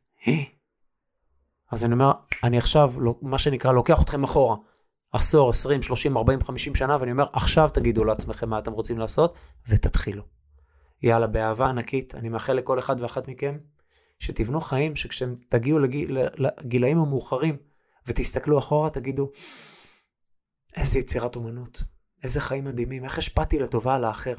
אז 1.72 1.86
אני 1.86 1.94
אומר, 1.94 2.12
אני 2.44 2.58
עכשיו, 2.58 2.94
לא- 2.98 3.16
מה 3.22 3.38
שנקרא, 3.38 3.72
לוקח 3.72 4.02
אתכם 4.02 4.24
אחורה. 4.24 4.56
עשור, 5.12 5.50
20, 5.50 5.82
30, 5.82 6.18
40, 6.18 6.44
50 6.44 6.76
שנה, 6.76 6.98
ואני 7.00 7.12
אומר, 7.12 7.26
עכשיו 7.34 7.70
תגידו 7.74 8.04
לעצמכם 8.04 8.50
מה 8.50 8.60
אתם 8.60 8.72
רוצים 8.72 8.98
לעשות, 8.98 9.36
ותתחילו. 9.68 10.37
יאללה, 11.04 11.28
באהבה 11.28 11.70
ענקית, 11.70 12.16
אני 12.16 12.30
מאחל 12.30 12.54
לכל 12.54 12.80
אחד 12.80 13.02
ואחת 13.02 13.28
מכם, 13.28 13.58
שתבנו 14.20 14.62
חיים 14.62 14.96
שכשאתם 14.96 15.36
תגיעו 15.50 15.80
לגיל, 15.80 16.18
לגילאים 16.38 16.98
המאוחרים, 16.98 17.58
ותסתכלו 18.08 18.60
אחורה, 18.60 18.90
תגידו, 18.90 19.32
איזה 20.76 21.00
יצירת 21.00 21.36
אומנות, 21.36 21.84
איזה 22.24 22.42
חיים 22.42 22.64
מדהימים, 22.64 23.04
איך 23.04 23.18
השפעתי 23.18 23.60
לטובה 23.60 23.96
על 23.96 24.04
האחר. 24.04 24.36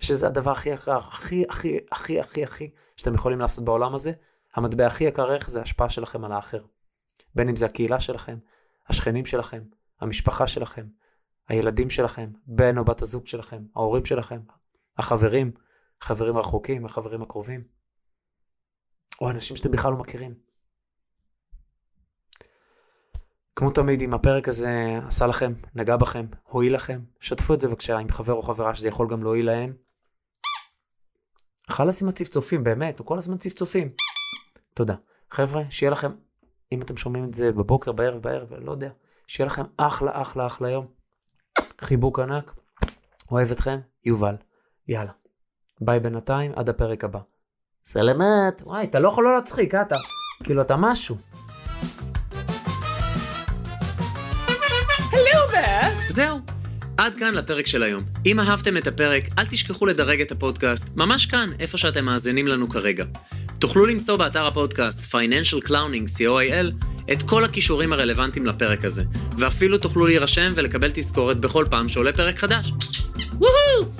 שזה 0.00 0.26
הדבר 0.26 0.50
הכי 0.50 0.68
יקר, 0.68 0.96
הכי, 0.96 1.44
הכי, 1.48 1.78
הכי, 1.92 2.20
הכי, 2.20 2.44
הכי, 2.44 2.70
שאתם 2.96 3.14
יכולים 3.14 3.40
לעשות 3.40 3.64
בעולם 3.64 3.94
הזה. 3.94 4.12
המטבע 4.54 4.86
הכי 4.86 5.04
יקר 5.04 5.32
ערך 5.32 5.50
זה 5.50 5.58
ההשפעה 5.58 5.90
שלכם 5.90 6.24
על 6.24 6.32
האחר. 6.32 6.64
בין 7.34 7.48
אם 7.48 7.56
זה 7.56 7.66
הקהילה 7.66 8.00
שלכם, 8.00 8.38
השכנים 8.88 9.26
שלכם, 9.26 9.62
המשפחה 10.00 10.46
שלכם, 10.46 10.86
הילדים 11.48 11.90
שלכם, 11.90 12.30
בן 12.46 12.78
או 12.78 12.84
בת 12.84 13.02
הזוג 13.02 13.26
שלכם, 13.26 13.62
ההורים 13.76 14.04
שלכם, 14.04 14.40
החברים, 14.98 15.52
חברים 16.00 16.38
רחוקים, 16.38 16.84
החברים 16.84 17.22
הקרובים, 17.22 17.64
או 19.20 19.30
אנשים 19.30 19.56
שאתם 19.56 19.70
בכלל 19.70 19.90
לא 19.90 19.98
מכירים. 19.98 20.34
כמו 23.56 23.70
תמיד, 23.70 24.02
אם 24.02 24.14
הפרק 24.14 24.48
הזה 24.48 24.98
עשה 25.06 25.26
לכם, 25.26 25.52
נגע 25.74 25.96
בכם, 25.96 26.26
הועיל 26.42 26.74
לכם, 26.74 27.00
שתפו 27.20 27.54
את 27.54 27.60
זה 27.60 27.68
בבקשה 27.68 27.98
עם 27.98 28.08
חבר 28.08 28.32
או 28.32 28.42
חברה 28.42 28.74
שזה 28.74 28.88
יכול 28.88 29.08
גם 29.10 29.22
להועיל 29.22 29.46
להם. 29.46 29.76
חלאס 31.70 32.02
עם 32.02 32.08
הצפצופים, 32.08 32.64
באמת, 32.64 32.98
הוא 32.98 33.06
כל 33.06 33.18
הזמן 33.18 33.38
צפצופים. 33.38 33.90
תודה. 34.74 34.94
חבר'ה, 35.30 35.62
שיהיה 35.70 35.90
לכם, 35.90 36.12
אם 36.72 36.82
אתם 36.82 36.96
שומעים 36.96 37.24
את 37.24 37.34
זה 37.34 37.52
בבוקר, 37.52 37.92
בערב, 37.92 38.22
בערב, 38.22 38.52
לא 38.54 38.72
יודע, 38.72 38.90
שיהיה 39.26 39.46
לכם 39.46 39.62
אחלה, 39.76 40.22
אחלה, 40.22 40.46
אחלה 40.46 40.70
יום. 40.70 40.86
חיבוק 41.80 42.18
ענק, 42.18 42.54
אוהב 43.30 43.50
אתכם, 43.50 43.80
יובל. 44.04 44.36
יאללה. 44.88 45.10
ביי 45.80 46.00
בינתיים, 46.00 46.52
עד 46.56 46.68
הפרק 46.68 47.04
הבא. 47.04 47.18
סלמת. 47.84 48.62
וואי, 48.62 48.84
אתה 48.84 48.98
לא 48.98 49.08
יכול 49.08 49.24
לא 49.24 49.34
להצחיק, 49.34 49.74
אה? 49.74 49.82
אתה, 49.82 49.94
כאילו, 50.44 50.62
אתה 50.62 50.76
משהו. 50.76 51.16
זהו. 56.08 56.38
עד 56.96 57.14
כאן 57.14 57.34
לפרק 57.34 57.66
של 57.66 57.82
היום. 57.82 58.04
אם 58.26 58.40
אהבתם 58.40 58.76
את 58.76 58.86
הפרק, 58.86 59.24
אל 59.38 59.46
תשכחו 59.46 59.86
לדרג 59.86 60.20
את 60.20 60.32
הפודקאסט, 60.32 60.96
ממש 60.96 61.26
כאן, 61.26 61.50
איפה 61.60 61.78
שאתם 61.78 62.04
מאזינים 62.04 62.46
לנו 62.46 62.68
כרגע. 62.68 63.04
תוכלו 63.58 63.86
למצוא 63.86 64.16
באתר 64.16 64.46
הפודקאסט 64.46 65.14
Financial 65.14 65.66
Clowning 65.68 66.18
co.il 66.18 66.84
את 67.12 67.22
כל 67.22 67.44
הכישורים 67.44 67.92
הרלוונטיים 67.92 68.46
לפרק 68.46 68.84
הזה, 68.84 69.04
ואפילו 69.38 69.78
תוכלו 69.78 70.06
להירשם 70.06 70.52
ולקבל 70.56 70.90
תזכורת 70.94 71.40
בכל 71.40 71.64
פעם 71.70 71.88
שעולה 71.88 72.12
פרק 72.12 72.36
חדש. 72.36 72.72
וואו! 73.38 73.92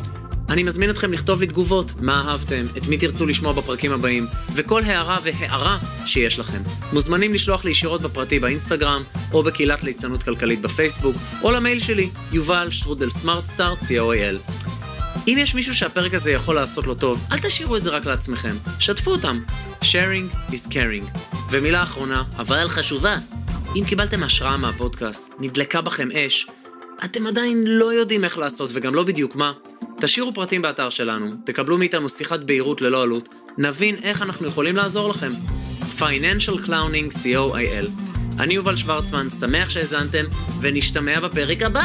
אני 0.49 0.63
מזמין 0.63 0.91
אתכם 0.91 1.13
לכתוב 1.13 1.41
לי 1.41 1.47
תגובות, 1.47 1.93
מה 2.01 2.25
אהבתם, 2.29 2.67
את 2.77 2.87
מי 2.87 2.99
תרצו 2.99 3.27
לשמוע 3.27 3.53
בפרקים 3.53 3.93
הבאים, 3.93 4.27
וכל 4.55 4.83
הערה 4.83 5.19
והערה 5.23 5.79
שיש 6.07 6.39
לכם. 6.39 6.63
מוזמנים 6.93 7.35
לשלוח 7.35 7.65
לי 7.65 7.71
ישירות 7.71 8.03
בפרטי 8.03 8.39
באינסטגרם, 8.39 9.03
או 9.33 9.43
בקהילת 9.43 9.85
ליצנות 9.85 10.23
כלכלית 10.23 10.61
בפייסבוק, 10.61 11.17
או 11.43 11.51
למייל 11.51 11.81
שלי, 11.81 12.11
יובל 12.33 12.71
שטרודל 12.71 13.11
סמארטסטאר, 13.11 13.75
co.il. 13.75 14.53
אם 15.29 15.37
יש 15.39 15.55
מישהו 15.55 15.75
שהפרק 15.75 16.15
הזה 16.15 16.33
יכול 16.33 16.55
לעשות 16.55 16.87
לו 16.87 16.95
טוב, 16.95 17.27
אל 17.33 17.39
תשאירו 17.39 17.77
את 17.77 17.83
זה 17.83 17.91
רק 17.91 18.07
לעצמכם, 18.07 18.55
שתפו 18.79 19.11
אותם. 19.11 19.41
sharing 19.83 20.53
is 20.53 20.73
caring. 20.73 21.19
ומילה 21.51 21.83
אחרונה, 21.83 22.25
אבל 22.39 22.69
חשובה, 22.69 23.17
אם 23.77 23.85
קיבלתם 23.85 24.23
השראה 24.23 24.57
מהפודקאסט, 24.57 25.35
נדלקה 25.39 25.81
בכם 25.81 26.09
אש, 26.11 26.47
אתם 27.05 27.27
עדיין 27.27 27.65
לא 27.67 27.93
יודעים 27.93 28.25
איך 28.25 28.39
לעשות 28.39 28.71
וגם 28.73 28.95
לא 28.95 29.05
בדיוק 29.05 29.37
מה, 29.37 29.53
תשאירו 30.01 30.35
פרטים 30.35 30.63
באתר 30.63 30.91
שלנו, 30.91 31.31
תקבלו 31.45 31.79
מאיתנו 31.79 32.09
שיחת 32.09 32.41
בהירות 32.41 32.81
ללא 32.81 33.03
עלות, 33.03 33.29
נבין 33.59 33.97
איך 34.03 34.23
אנחנו 34.23 34.47
יכולים 34.47 34.77
לעזור 34.77 35.09
לכם. 35.09 35.33
Financial 35.99 36.67
Clowning 36.67 37.17
co.il 37.23 37.87
אני 38.39 38.55
יובל 38.55 38.77
שוורצמן, 38.77 39.31
שמח 39.31 39.71
שהאזנתם, 39.71 40.25
ונשתמע 40.61 41.21
בפרק 41.21 41.63
הבא! 41.63 41.83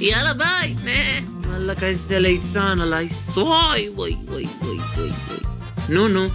יאללה 0.00 0.34
ביי! 0.34 0.74
וואלכ 1.46 1.82
איזה 1.82 2.18
ליצן 2.18 2.80
עליי, 2.80 3.08
וואי 3.34 3.88
וואי 3.88 4.16
וואי 4.24 4.46
וואי 4.60 4.78
וואי 4.96 5.10
נו 5.88 6.08
נו 6.08 6.28